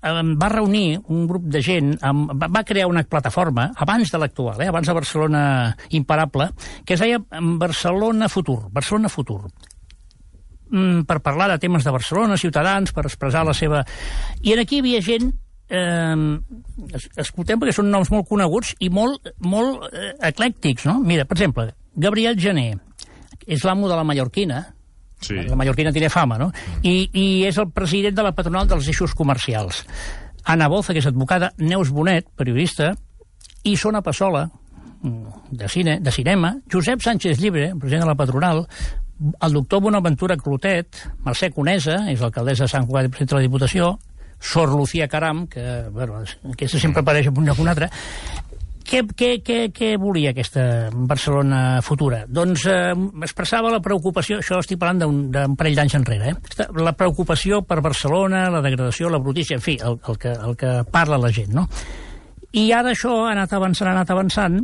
va 0.03 0.49
reunir 0.49 1.01
un 1.13 1.27
grup 1.29 1.45
de 1.53 1.61
gent, 1.63 1.91
amb, 2.01 2.31
va, 2.41 2.63
crear 2.65 2.87
una 2.89 3.03
plataforma, 3.05 3.71
abans 3.77 4.11
de 4.11 4.19
l'actual, 4.19 4.61
eh, 4.63 4.69
abans 4.73 4.87
de 4.89 4.95
Barcelona 4.97 5.43
Imparable, 5.91 6.51
que 6.87 6.95
es 6.95 7.01
deia 7.01 7.19
Barcelona 7.61 8.29
Futur, 8.33 8.71
Barcelona 8.73 9.09
Futur 9.13 9.43
mm, 10.71 11.03
per 11.09 11.21
parlar 11.21 11.51
de 11.51 11.59
temes 11.59 11.85
de 11.85 11.91
Barcelona, 11.95 12.37
ciutadans, 12.41 12.93
per 12.97 13.05
expressar 13.07 13.45
la 13.45 13.55
seva... 13.55 13.85
I 14.43 14.55
en 14.55 14.63
aquí 14.65 14.79
hi 14.81 14.85
havia 14.85 15.03
gent 15.05 15.31
eh, 15.69 16.39
es- 16.97 17.11
escoltem 17.27 17.61
perquè 17.61 17.75
són 17.77 17.91
noms 17.93 18.11
molt 18.15 18.29
coneguts 18.29 18.75
i 18.81 18.89
molt, 18.91 19.33
molt 19.45 19.85
eh, 19.93 20.15
eclèctics, 20.33 20.87
no? 20.89 20.99
Mira, 21.05 21.27
per 21.29 21.37
exemple, 21.39 21.71
Gabriel 21.95 22.39
Gené, 22.41 22.71
és 23.47 23.65
l'amo 23.67 23.89
de 23.91 23.97
la 23.99 24.05
Mallorquina, 24.07 24.65
Sí. 25.21 25.37
la 25.37 25.57
Mallorquina 25.57 25.93
tiene 25.93 26.09
fama, 26.09 26.39
no? 26.39 26.51
I, 26.83 27.11
I 27.13 27.45
és 27.49 27.59
el 27.61 27.71
president 27.77 28.17
de 28.17 28.25
la 28.25 28.33
patronal 28.33 28.69
dels 28.69 28.89
eixos 28.89 29.15
comercials. 29.15 29.85
Anna 30.45 30.69
Boza, 30.73 30.95
que 30.95 31.03
és 31.03 31.09
advocada, 31.11 31.53
Neus 31.59 31.91
Bonet, 31.93 32.31
periodista, 32.37 32.95
i 33.69 33.77
Sona 33.77 34.01
Passola, 34.03 34.47
mm, 35.03 35.51
de, 35.51 35.69
cine, 35.69 35.99
de 36.01 36.11
cinema, 36.11 36.55
Josep 36.73 37.03
Sánchez 37.05 37.41
Llibre, 37.41 37.75
president 37.77 38.07
de 38.07 38.09
la 38.09 38.17
patronal, 38.17 38.67
el 39.21 39.53
doctor 39.53 39.83
Bonaventura 39.83 40.37
Clotet, 40.37 40.97
Mercè 41.27 41.51
Conesa, 41.53 42.07
és 42.11 42.23
l'alcaldessa 42.23 42.65
de 42.65 42.73
Sant 42.73 42.87
Cugat 42.89 43.11
i 43.11 43.13
president 43.13 43.35
de 43.35 43.37
la 43.37 43.45
Diputació, 43.45 43.91
Sor 44.41 44.73
Lucía 44.73 45.09
Caram, 45.09 45.47
que, 45.47 45.63
bueno, 45.93 46.23
aquesta 46.55 46.81
sempre 46.81 47.05
apareix 47.05 47.29
en 47.29 47.37
un 47.37 47.45
lloc 47.45 47.59
o 47.59 47.63
un 47.63 47.69
altre, 47.69 47.91
què, 48.91 49.05
què, 49.17 49.31
què, 49.47 49.59
què 49.75 49.91
volia 50.01 50.33
aquesta 50.35 50.65
Barcelona 50.91 51.81
futura? 51.87 52.25
Doncs 52.27 52.67
eh, 52.71 52.93
expressava 53.23 53.71
la 53.73 53.81
preocupació, 53.85 54.41
això 54.43 54.59
estic 54.61 54.81
parlant 54.81 55.31
d'un 55.31 55.57
parell 55.59 55.79
d'anys 55.79 55.97
enrere, 56.01 56.33
eh? 56.33 56.69
La 56.83 56.95
preocupació 56.99 57.63
per 57.67 57.81
Barcelona, 57.85 58.49
la 58.51 58.63
degradació, 58.65 59.11
la 59.13 59.23
brutícia, 59.23 59.59
en 59.61 59.65
fi, 59.65 59.79
el, 59.79 60.01
el, 60.03 60.19
que, 60.19 60.35
el 60.35 60.57
que 60.59 60.75
parla 60.91 61.21
la 61.23 61.31
gent, 61.35 61.55
no? 61.55 61.69
I 62.51 62.71
ara 62.75 62.91
això 62.97 63.15
ha 63.29 63.35
anat 63.37 63.55
avançant, 63.55 63.93
ha 63.93 63.95
anat 63.95 64.11
avançant, 64.11 64.59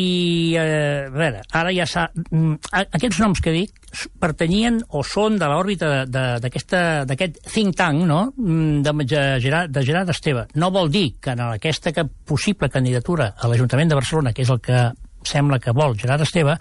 i, 0.00 0.10
eh, 0.56 1.10
a 1.10 1.12
veure, 1.12 1.44
ara 1.60 1.74
ja 1.76 1.84
s'ha... 1.88 2.08
mm, 2.30 2.72
Aquests 2.86 3.20
noms 3.20 3.44
que 3.44 3.52
dic 3.54 3.79
pertanyien 4.18 4.80
o 4.88 5.02
són 5.04 5.38
de 5.38 5.46
l'òrbita 5.50 5.88
de- 5.88 6.06
de- 6.06 6.40
d'aquesta- 6.40 7.04
d'aquest 7.06 7.40
think 7.52 7.74
tank, 7.76 8.04
no?, 8.06 8.32
Mm, 8.36 8.82
de, 8.82 8.92
Ge- 9.06 9.40
Gerard, 9.40 9.70
de 9.70 9.82
Gerard 9.84 10.08
Esteve. 10.10 10.46
No 10.54 10.70
vol 10.70 10.90
dir 10.90 11.16
que 11.20 11.30
en 11.30 11.40
aquesta 11.40 11.92
que 11.92 12.04
possible 12.04 12.68
candidatura 12.70 13.34
a 13.38 13.48
l'Ajuntament 13.48 13.88
de 13.90 13.94
Barcelona, 13.96 14.32
que 14.32 14.42
és 14.42 14.50
el 14.50 14.60
que 14.60 14.92
sembla 15.22 15.58
que 15.58 15.72
vol 15.72 15.96
Gerard 15.98 16.22
Esteve, 16.22 16.56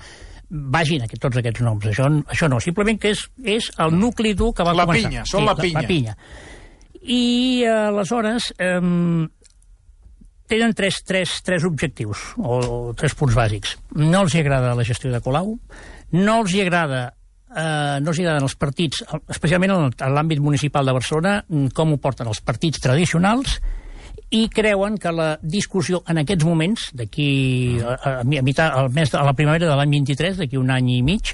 vagin 0.49 1.03
aquest, 1.03 1.21
tots 1.21 1.37
aquests 1.37 1.61
noms. 1.61 1.85
Això, 1.85 2.07
això 2.25 2.49
no, 2.49 2.59
simplement 2.59 2.97
que 2.99 3.11
és, 3.11 3.29
és 3.45 3.71
el 3.77 3.91
nucli 3.97 4.33
dur 4.33 4.53
que 4.53 4.63
va 4.63 4.73
La 4.73 4.85
començar. 4.85 5.09
pinya, 5.09 5.25
són 5.25 5.45
la 5.45 5.55
pinya. 5.55 5.81
La 5.81 5.87
pinya. 5.87 6.17
I, 7.01 7.61
eh, 7.63 7.69
aleshores, 7.69 8.53
eh, 8.57 8.79
tenen 10.47 10.73
tres, 10.73 11.03
tres, 11.05 11.41
tres 11.43 11.63
objectius, 11.63 12.17
o, 12.37 12.57
o 12.89 12.93
tres 12.97 13.13
punts 13.13 13.35
bàsics. 13.37 13.77
No 13.95 14.23
els 14.25 14.33
hi 14.33 14.39
agrada 14.41 14.73
la 14.75 14.83
gestió 14.83 15.11
de 15.13 15.21
Colau, 15.21 15.59
no 16.11 16.39
els 16.41 16.53
hi 16.55 16.61
agrada 16.65 17.13
eh, 17.55 17.97
no 18.01 18.13
els 18.13 18.21
agraden 18.21 18.47
els 18.47 18.55
partits, 18.59 19.03
especialment 19.27 19.75
en, 19.75 19.91
l'àmbit 20.13 20.41
municipal 20.43 20.85
de 20.85 20.95
Barcelona, 20.95 21.39
mm, 21.47 21.73
com 21.75 21.93
ho 21.93 21.99
porten 22.01 22.27
els 22.27 22.41
partits 22.41 22.81
tradicionals, 22.83 23.59
i 24.29 24.45
creuen 24.53 24.97
que 25.01 25.12
la 25.12 25.29
discussió 25.41 26.03
en 26.07 26.21
aquests 26.21 26.45
moments, 26.45 26.89
d'aquí 26.93 27.79
a, 27.81 27.95
a, 27.95 28.15
a, 28.21 28.23
mitat, 28.45 28.73
al 28.73 28.91
mes 28.93 29.13
a 29.13 29.23
la 29.25 29.33
primavera 29.33 29.69
de 29.69 29.77
l'any 29.77 29.97
23, 29.97 30.38
d'aquí 30.43 30.59
un 30.59 30.69
any 30.73 30.91
i 30.99 31.01
mig, 31.05 31.33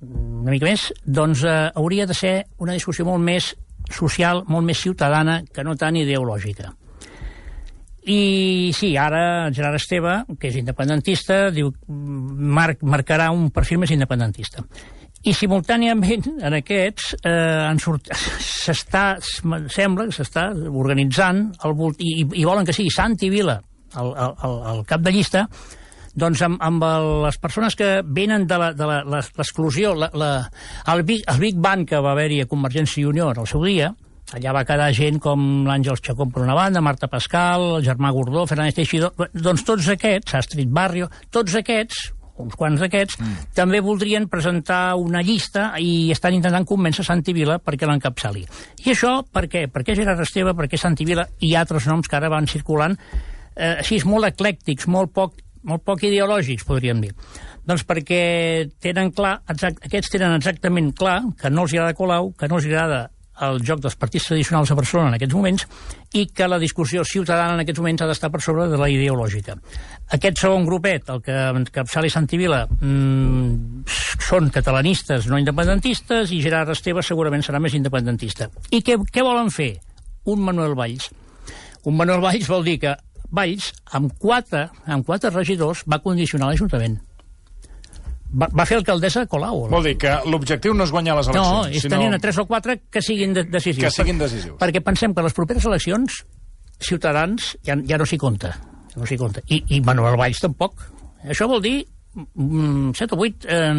una 0.00 0.50
mica 0.50 0.66
més, 0.66 0.90
doncs 1.04 1.44
eh, 1.44 1.70
hauria 1.76 2.06
de 2.08 2.16
ser 2.16 2.34
una 2.58 2.74
discussió 2.74 3.04
molt 3.06 3.22
més 3.22 3.52
social, 3.90 4.44
molt 4.48 4.66
més 4.66 4.80
ciutadana, 4.80 5.40
que 5.52 5.64
no 5.66 5.76
tan 5.76 5.98
ideològica. 6.00 6.72
I 8.10 8.72
sí, 8.74 8.94
ara 8.96 9.50
Gerard 9.52 9.76
Esteve, 9.76 10.14
que 10.40 10.48
és 10.48 10.56
independentista, 10.56 11.50
diu, 11.52 11.68
mar 11.86 12.72
marcarà 12.80 13.28
un 13.34 13.50
perfil 13.52 13.82
més 13.82 13.92
independentista. 13.92 14.64
I 15.20 15.34
simultàniament 15.36 16.24
en 16.40 16.54
aquests 16.56 17.10
eh, 17.28 17.74
s'està, 18.40 19.04
sembla 19.20 20.06
que 20.08 20.16
s'està 20.16 20.46
organitzant 20.54 21.42
el. 21.66 21.82
I, 22.00 22.14
i 22.24 22.46
volen 22.48 22.64
que 22.64 22.72
sigui 22.76 22.92
Santi 22.94 23.28
Vila 23.32 23.58
el, 24.00 24.14
el, 24.14 24.56
el, 24.72 24.82
cap 24.88 25.04
de 25.04 25.12
llista 25.12 25.44
doncs 26.20 26.40
amb, 26.46 26.56
amb 26.64 26.84
el, 26.86 27.08
les 27.26 27.38
persones 27.42 27.76
que 27.78 28.00
venen 28.02 28.46
de 28.48 28.58
l'exclusió, 28.58 29.92
el, 29.94 31.02
Big, 31.06 31.22
el 31.28 31.42
Big 31.42 31.58
Bang 31.60 31.84
que 31.86 32.00
va 32.02 32.14
haver-hi 32.16 32.40
a 32.42 32.48
Convergència 32.50 33.02
i 33.02 33.10
Unió 33.10 33.28
en 33.30 33.42
el 33.44 33.48
seu 33.50 33.62
dia, 33.64 33.92
allà 34.34 34.54
va 34.56 34.64
quedar 34.66 34.88
gent 34.96 35.20
com 35.22 35.66
l'Àngels 35.68 36.02
Chacón 36.06 36.32
per 36.34 36.42
una 36.42 36.56
banda, 36.58 36.82
Marta 36.82 37.08
Pascal, 37.12 37.76
el 37.78 37.86
germà 37.86 38.10
Gordó, 38.14 38.46
Fernández 38.50 38.80
Teixidor... 38.80 39.14
Doncs 39.34 39.64
tots 39.68 39.92
aquests, 39.94 40.34
Astrid 40.40 40.72
Barrio, 40.74 41.10
tots 41.30 41.54
aquests, 41.60 42.08
uns 42.40 42.56
quants 42.58 42.80
d'aquests, 42.82 43.18
mm. 43.20 43.50
també 43.56 43.82
voldrien 43.84 44.28
presentar 44.30 44.96
una 45.00 45.22
llista 45.26 45.70
i 45.78 46.10
estan 46.14 46.36
intentant 46.38 46.66
convèncer 46.68 47.04
Santi 47.06 47.34
Vila 47.36 47.58
perquè 47.62 47.88
l'encapçali. 47.88 48.46
I 48.84 48.94
això 48.94 49.20
per 49.26 49.46
què? 49.52 49.66
Per 49.72 49.84
què 49.86 49.96
Gerard 49.98 50.24
Esteve, 50.24 50.56
per 50.56 50.68
què 50.70 50.80
Santi 50.80 51.06
Vila 51.08 51.26
i 51.44 51.54
altres 51.58 51.86
noms 51.90 52.08
que 52.08 52.18
ara 52.18 52.32
van 52.32 52.48
circulant 52.50 52.96
eh, 52.96 53.76
així 53.76 54.00
molt 54.08 54.28
eclèctics, 54.30 54.88
molt 54.90 55.14
poc, 55.14 55.38
molt 55.68 55.84
poc 55.86 56.04
ideològics, 56.08 56.66
podríem 56.68 57.04
dir. 57.04 57.14
Doncs 57.66 57.84
perquè 57.86 58.22
tenen 58.82 59.12
clar, 59.14 59.36
exact, 59.52 59.82
aquests 59.86 60.14
tenen 60.16 60.38
exactament 60.38 60.92
clar 60.96 61.20
que 61.38 61.50
no 61.52 61.66
els 61.66 61.74
agrada 61.76 61.96
Colau, 61.98 62.32
que 62.38 62.48
no 62.48 62.58
els 62.58 62.68
agrada 62.70 63.08
el 63.46 63.60
joc 63.66 63.80
dels 63.84 63.96
partits 64.00 64.28
tradicionals 64.30 64.70
a 64.70 64.76
Barcelona 64.78 65.10
en 65.12 65.16
aquests 65.18 65.36
moments 65.36 65.66
i 66.18 66.26
que 66.34 66.48
la 66.48 66.58
discussió 66.62 67.04
ciutadana 67.06 67.56
en 67.56 67.64
aquests 67.64 67.80
moments 67.80 68.04
ha 68.04 68.08
d'estar 68.10 68.30
per 68.32 68.42
sobre 68.44 68.66
de 68.70 68.78
la 68.80 68.88
ideològica. 68.92 69.56
Aquest 70.16 70.42
segon 70.42 70.66
grupet, 70.66 71.08
el 71.12 71.22
que 71.24 71.36
encapçali 71.62 72.10
Santi 72.10 72.40
Vila, 72.40 72.64
mmm, 72.66 73.84
són 74.20 74.50
catalanistes 74.54 75.28
no 75.30 75.38
independentistes 75.40 76.34
i 76.34 76.40
Gerard 76.44 76.72
Esteve 76.74 77.04
segurament 77.06 77.44
serà 77.46 77.60
més 77.62 77.76
independentista. 77.78 78.50
I 78.70 78.82
què, 78.86 78.98
què 79.10 79.26
volen 79.26 79.52
fer? 79.54 79.74
Un 80.30 80.42
Manuel 80.44 80.76
Valls. 80.78 81.10
Un 81.88 81.96
Manuel 81.96 82.20
Valls 82.24 82.50
vol 82.50 82.66
dir 82.66 82.78
que 82.82 82.96
Valls, 83.30 83.70
amb 83.94 84.12
quatre, 84.18 84.66
amb 84.90 85.06
quatre 85.06 85.30
regidors, 85.30 85.84
va 85.86 86.02
condicionar 86.02 86.50
l'Ajuntament. 86.50 86.98
Va, 88.30 88.46
va 88.54 88.64
fer 88.68 88.76
alcaldessa 88.78 89.24
Colau. 89.26 89.64
Vol 89.72 89.88
dir 89.88 89.96
que 89.98 90.12
l'objectiu 90.30 90.74
no 90.74 90.84
és 90.86 90.92
guanyar 90.94 91.16
les 91.18 91.28
No, 91.34 91.40
eleccions, 91.42 91.76
és 91.76 91.82
sinó 91.82 91.96
tenir 91.96 92.14
a 92.14 92.18
tres 92.22 92.38
o 92.38 92.44
quatre 92.46 92.76
que 92.90 93.02
siguin 93.02 93.32
de 93.34 93.42
decisius. 93.44 93.82
que 93.84 93.90
siguin 93.90 94.18
decisius. 94.20 94.58
Perquè 94.60 94.82
pensem 94.86 95.14
que 95.14 95.22
les 95.26 95.34
properes 95.34 95.64
eleccions, 95.66 96.20
Ciutadans 96.80 97.56
ja, 97.66 97.74
ja 97.86 97.98
no 98.00 98.06
s'hi 98.06 98.16
compta. 98.18 98.54
Ja 98.94 99.00
no 99.02 99.06
s'hi 99.08 99.18
compta. 99.20 99.42
I, 99.52 99.58
I 99.76 99.80
Manuel 99.84 100.16
Valls 100.16 100.38
tampoc. 100.40 100.78
Això 101.28 101.48
vol 101.50 101.60
dir 101.60 101.82
mm, 102.14 102.94
7 102.96 103.16
o 103.18 103.18
8 103.26 103.50
eh, 103.50 103.74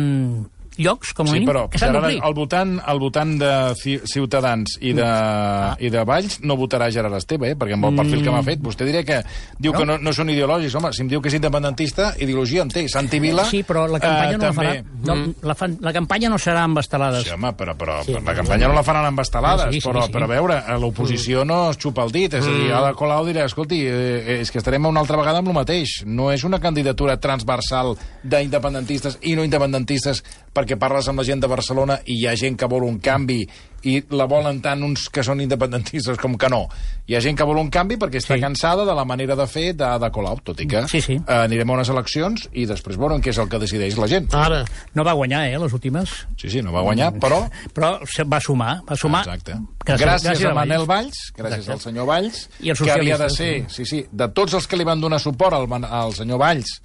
llocs, 0.78 1.14
com 1.14 1.26
a 1.26 1.30
Sí, 1.30 1.34
mínim, 1.40 1.50
però 1.50 1.70
que 1.70 1.78
s'han 1.78 1.94
d'omplir. 1.94 2.20
el 2.24 2.34
votant, 2.34 2.80
el 2.88 3.00
votant 3.00 3.38
de 3.40 3.52
Ci- 3.76 4.02
Ciutadans 4.06 4.78
i 4.82 4.94
de, 4.94 5.04
Ah. 5.06 5.76
i 5.80 5.90
de 5.90 6.04
Valls 6.04 6.40
no 6.42 6.56
votarà 6.58 6.90
Gerard 6.92 7.16
Esteve, 7.16 7.52
eh? 7.52 7.56
perquè 7.58 7.74
amb 7.74 7.86
el 7.86 7.96
perfil 7.96 8.24
que 8.24 8.32
m'ha 8.32 8.44
fet, 8.44 8.60
vostè 8.62 8.86
diré 8.86 9.04
que 9.06 9.22
diu 9.60 9.72
Mm. 9.72 9.74
No. 9.74 9.80
que 9.80 9.86
no, 9.86 9.98
no 9.98 10.14
són 10.14 10.30
ideològics. 10.30 10.76
Home, 10.76 10.94
si 10.94 11.02
em 11.02 11.08
diu 11.10 11.22
que 11.22 11.28
és 11.30 11.36
independentista, 11.36 12.14
ideologia 12.20 12.62
en 12.62 12.70
té. 12.70 12.88
Santi 12.90 13.20
Vila... 13.20 13.46
Sí, 13.46 13.64
però 13.64 13.88
la 13.88 14.00
campanya 14.00 14.32
eh, 14.34 14.38
no 14.38 14.44
la 14.44 14.52
també. 14.52 14.84
farà. 14.84 14.84
No, 15.04 15.34
la, 15.42 15.56
fan, 15.56 15.78
la 15.82 15.94
campanya 15.94 16.30
no 16.30 16.36
serà 16.38 16.64
amb 16.64 16.78
estelades. 16.80 17.24
Sí, 17.24 17.30
home, 17.32 17.54
però, 17.54 17.76
però 17.76 18.04
Sí, 18.04 18.14
la 18.14 18.34
campanya 18.36 18.68
no 18.68 18.74
la 18.74 18.84
faran 18.84 19.06
amb 19.06 19.20
estelades, 19.20 19.74
Sí, 19.74 19.82
sí, 19.82 19.88
però, 19.88 20.06
sí. 20.06 20.12
però 20.12 20.24
a 20.24 20.28
veure, 20.28 20.64
l'oposició 20.80 21.44
no 21.46 21.70
es 21.72 21.78
xupa 21.78 22.04
el 22.04 22.12
dit, 22.12 22.34
és 22.34 22.46
a 22.46 22.50
dir, 22.50 22.72
Ada 22.72 22.94
Colau 22.94 23.26
dirà, 23.26 23.46
escolti, 23.46 23.82
eh, 23.86 24.40
és 24.42 24.52
que 24.52 24.58
estarem 24.60 24.86
una 24.86 25.00
altra 25.02 25.18
vegada 25.18 25.40
amb 25.40 25.48
el 25.50 25.54
mateix, 25.54 26.04
no 26.06 26.32
és 26.32 26.44
una 26.44 26.60
candidatura 26.60 27.18
transversal 27.20 27.96
d'independentistes 28.24 29.18
i 29.22 29.36
no 29.36 29.44
independentistes 29.44 30.24
perquè 30.62 30.78
parles 30.78 31.10
amb 31.10 31.18
la 31.18 31.26
gent 31.26 31.42
de 31.42 31.50
Barcelona 31.50 31.98
i 32.06 32.20
hi 32.20 32.28
ha 32.30 32.38
gent 32.38 32.58
que 32.60 32.70
vol 32.70 32.86
un 32.86 33.00
canvi 33.02 33.42
i 33.84 34.04
la 34.14 34.26
volen 34.30 34.62
tant 34.62 34.84
uns 34.84 35.08
que 35.10 35.24
són 35.24 35.42
independentistes 35.42 36.18
com 36.22 36.36
que 36.38 36.50
no. 36.50 36.68
Hi 37.08 37.16
ha 37.16 37.22
gent 37.22 37.38
que 37.38 37.44
vol 37.48 37.58
un 37.58 37.70
canvi 37.70 37.98
perquè 37.98 38.20
està 38.22 38.36
Sí. 38.36 38.42
cansada 38.42 38.86
de 38.86 38.94
la 38.96 39.06
manera 39.06 39.36
de 39.36 39.48
fer 39.48 39.74
d'Ada 39.76 40.12
Colau, 40.12 40.40
tot 40.44 40.60
i 40.62 40.68
que 40.68 40.88
Sí, 40.88 41.02
sí. 41.02 41.14
eh, 41.16 41.34
anirem 41.34 41.70
a 41.70 41.74
unes 41.74 41.90
eleccions 41.90 42.50
i 42.54 42.66
després 42.66 42.98
veurem 42.98 43.22
què 43.22 43.30
és 43.30 43.38
el 43.38 43.50
que 43.50 43.60
decideix 43.60 43.98
la 43.98 44.08
gent. 44.08 44.34
Ara, 44.34 44.64
No 44.94 45.04
va 45.04 45.14
guanyar, 45.14 45.48
eh, 45.48 45.58
les 45.58 45.74
últimes. 45.74 46.10
Sí, 46.38 46.50
sí, 46.50 46.62
no 46.62 46.72
va 46.72 46.82
guanyar, 46.82 47.14
però 47.14 47.50
Però 47.74 48.00
se 48.06 48.24
va 48.24 48.40
sumar, 48.40 48.82
va 48.90 48.96
sumar. 48.96 49.22
Exacte. 49.26 49.54
Gràcies, 49.86 50.06
Gràcies, 50.06 50.42
a 50.46 50.54
Valls. 50.54 50.56
Manel 50.56 50.86
Valls, 50.86 51.18
gràcies 51.36 51.58
Exacte. 51.58 51.72
al 51.72 51.80
senyor 51.80 52.06
Valls, 52.06 52.50
I 52.62 52.72
que 52.74 52.92
havia 52.92 53.18
de 53.18 53.30
ser, 53.30 53.66
sí, 53.70 53.86
sí, 53.86 54.06
de 54.12 54.28
tots 54.30 54.54
els 54.54 54.68
que 54.68 54.78
li 54.78 54.84
van 54.84 55.00
donar 55.02 55.20
suport 55.20 55.54
al, 55.54 55.68
al 55.86 56.14
senyor 56.14 56.38
Valls, 56.40 56.82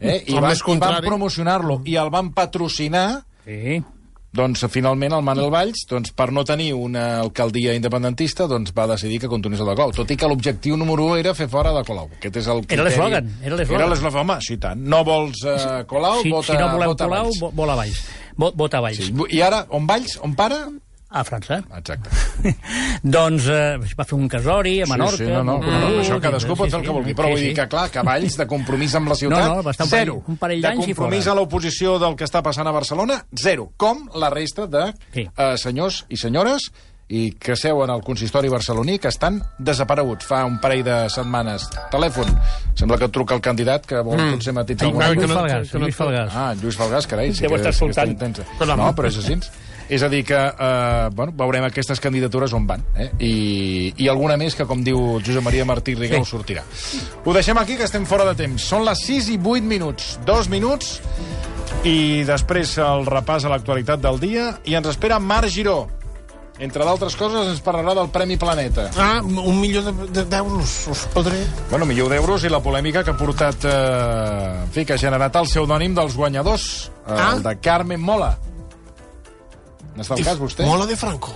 eh, 0.00 0.24
i, 0.26 0.34
van, 0.34 0.54
i 0.56 0.78
van 0.78 1.02
promocionar-lo 1.04 1.82
i 1.84 1.96
el 1.96 2.10
van 2.10 2.32
patrocinar, 2.32 3.22
Sí. 3.44 3.82
Doncs 4.32 4.62
finalment 4.70 5.12
el 5.16 5.22
Manel 5.26 5.50
Valls, 5.50 5.84
doncs, 5.90 6.12
per 6.14 6.28
no 6.32 6.44
tenir 6.46 6.68
una 6.74 7.18
alcaldia 7.20 7.74
independentista, 7.74 8.46
doncs 8.46 8.70
va 8.76 8.86
decidir 8.86 9.18
que 9.20 9.28
continués 9.28 9.60
el 9.60 9.66
de 9.66 9.74
Colau, 9.74 9.90
tot 9.96 10.10
i 10.10 10.16
que 10.16 10.28
l'objectiu 10.30 10.76
número 10.78 11.06
1 11.10 11.16
era 11.18 11.34
fer 11.34 11.48
fora 11.50 11.72
de 11.74 11.82
Colau. 11.84 12.06
Aquest 12.18 12.36
és 12.36 12.46
el 12.46 12.58
Era 12.58 12.66
criteri. 12.66 12.84
l'eslògan, 12.90 13.32
era 13.42 13.56
l'eslògan. 13.56 13.80
Era 13.80 13.88
l'eslògan, 13.90 14.20
home, 14.22 14.38
sí, 14.46 14.56
tant. 14.62 14.80
No 14.86 15.02
vols 15.04 15.42
uh, 15.42 15.82
Colau, 15.90 16.22
si, 16.22 16.30
vota, 16.30 16.52
si 16.52 16.58
no 16.62 16.68
voleu 16.76 16.92
vota 16.94 17.04
Colau, 17.08 17.24
Valls. 17.24 17.40
vo- 17.40 17.50
vol 17.52 17.70
a 17.70 17.74
Valls. 17.82 18.04
Vo- 18.36 18.52
Vota 18.56 18.78
a 18.78 18.80
Valls. 18.80 18.96
Sí. 19.02 19.12
I 19.36 19.40
ara, 19.42 19.66
on 19.70 19.86
Valls? 19.86 20.18
On 20.22 20.34
para? 20.38 20.68
A 21.10 21.24
França. 21.26 21.56
Exacte. 21.76 22.08
doncs 23.02 23.46
eh, 23.50 23.78
va 23.98 24.04
fer 24.06 24.16
un 24.18 24.28
casori 24.30 24.76
a 24.82 24.86
Menorca. 24.86 25.16
Sí, 25.16 25.24
sí, 25.24 25.30
no, 25.30 25.42
no, 25.42 25.56
no, 25.58 25.58
no, 25.58 25.66
conegut, 25.66 26.04
això 26.04 26.18
cadascú 26.22 26.54
sí, 26.54 26.58
pot 26.60 26.68
sí, 26.68 26.70
fer 26.70 26.80
el 26.80 26.84
que 26.86 26.94
vulgui, 26.94 27.10
sí, 27.10 27.16
però 27.18 27.30
vull 27.32 27.40
sí. 27.40 27.48
dir 27.48 27.54
que, 27.58 27.66
clar, 27.72 27.86
cavalls 27.94 28.36
de 28.38 28.46
compromís 28.50 28.94
amb 28.94 29.10
la 29.10 29.16
ciutat, 29.18 29.42
No, 29.48 29.56
no, 29.56 29.64
va 29.66 29.72
estar 29.74 29.86
un 29.88 29.90
zero. 29.90 30.14
parell- 30.20 30.30
un 30.34 30.36
parell 30.44 30.62
de 30.62 30.68
d'anys 30.68 30.84
i 30.86 30.94
compromís 30.94 31.26
a 31.26 31.34
l'oposició 31.34 31.96
del 31.98 32.14
que 32.16 32.24
està 32.28 32.42
passant 32.46 32.66
a 32.70 32.74
Barcelona, 32.76 33.18
zero. 33.34 33.72
Com 33.76 34.06
la 34.14 34.30
resta 34.30 34.66
de 34.70 34.84
Sí. 35.12 35.26
eh, 35.36 35.56
senyors 35.58 36.04
i 36.08 36.16
senyores 36.16 36.70
i 37.10 37.32
que 37.32 37.56
seuen 37.56 37.90
al 37.90 38.04
consistori 38.06 38.48
barceloní 38.48 39.00
que 39.02 39.08
estan 39.10 39.42
desapareguts 39.58 40.24
fa 40.24 40.44
un 40.46 40.60
parell 40.62 40.84
de 40.86 41.08
setmanes. 41.10 41.64
Telèfon. 41.90 42.28
Sembla 42.78 42.96
que 42.98 43.06
et 43.06 43.10
truca 43.10 43.34
el 43.34 43.40
candidat 43.40 43.84
que 43.84 43.98
vol 43.98 44.14
mm. 44.16 44.36
potser 44.36 44.52
matitzar 44.54 44.86
Ai, 44.86 44.90
alguna 44.92 45.08
que 45.08 45.16
Lluís 45.16 45.28
no- 45.28 45.40
Falgàs, 45.40 45.70
que 45.72 45.78
no- 45.78 45.84
Lluís 45.86 45.96
Falgàs. 45.98 46.30
Ah, 46.32 46.54
Lluís 46.54 46.78
Falgàs, 46.78 47.06
carai, 47.10 47.34
sí 47.34 47.40
Deu 47.42 47.50
que, 47.50 47.56
estar 47.56 47.74
sí 47.74 47.80
que 47.80 47.90
està 47.90 48.04
escoltant. 48.06 48.38
no. 48.60 48.76
No, 48.76 48.94
però 48.94 49.08
és 49.08 49.18
així. 49.18 49.40
És 49.90 50.04
a 50.06 50.08
dir, 50.08 50.20
que 50.24 50.38
eh, 50.38 51.08
bueno, 51.12 51.32
veurem 51.34 51.64
aquestes 51.66 51.98
candidatures 52.00 52.52
on 52.54 52.66
van. 52.68 52.84
Eh? 52.94 53.08
I, 53.26 53.32
I 54.04 54.08
alguna 54.08 54.36
més 54.38 54.54
que, 54.54 54.64
com 54.70 54.84
diu 54.86 55.18
Josep 55.18 55.42
Maria 55.42 55.64
Martí 55.66 55.96
Rigau, 55.98 56.22
Sí. 56.24 56.30
sortirà. 56.36 56.62
Ho 57.24 57.34
deixem 57.34 57.58
aquí, 57.58 57.76
que 57.76 57.84
estem 57.88 58.06
fora 58.06 58.24
de 58.28 58.36
temps. 58.38 58.62
Són 58.62 58.84
les 58.86 59.02
6 59.06 59.28
i 59.34 59.38
8 59.42 59.66
minuts. 59.66 60.12
Dos 60.24 60.48
minuts 60.48 61.00
i 61.84 62.22
després 62.28 62.76
el 62.78 63.06
repàs 63.08 63.44
a 63.46 63.50
l'actualitat 63.50 64.00
del 64.04 64.20
dia 64.22 64.52
i 64.64 64.74
ens 64.78 64.86
espera 64.92 65.18
Marc 65.18 65.48
Giró. 65.50 65.88
Entre 66.60 66.84
d'altres 66.84 67.14
coses, 67.16 67.46
ens 67.48 67.62
parlarà 67.64 67.94
del 67.96 68.10
Premi 68.12 68.36
Planeta. 68.36 68.90
ah, 69.00 69.22
un 69.24 69.58
milió 69.60 69.80
de- 69.82 70.08
de- 70.12 70.24
d'euros, 70.28 70.74
us 70.92 71.06
podré... 71.14 71.38
Bueno, 71.70 71.86
milió 71.86 72.06
d'euros 72.06 72.44
i 72.44 72.50
la 72.52 72.60
polèmica 72.60 73.02
que 73.02 73.10
ha 73.10 73.16
portat... 73.16 73.64
Eh, 73.64 74.62
en 74.66 74.68
fi, 74.70 74.84
que 74.84 74.92
ha 74.92 74.98
generat 74.98 75.34
el 75.40 75.46
pseudònim 75.48 75.94
dels 75.96 76.14
guanyadors, 76.14 76.90
eh, 77.08 77.14
Ah. 77.16 77.32
el 77.34 77.42
de 77.42 77.56
Carmen 77.64 77.98
Mola. 78.00 78.36
N'està 79.96 80.14
al 80.14 80.24
cas, 80.24 80.38
vostè? 80.38 80.64
Mola 80.64 80.86
de 80.86 80.96
Franco. 80.96 81.34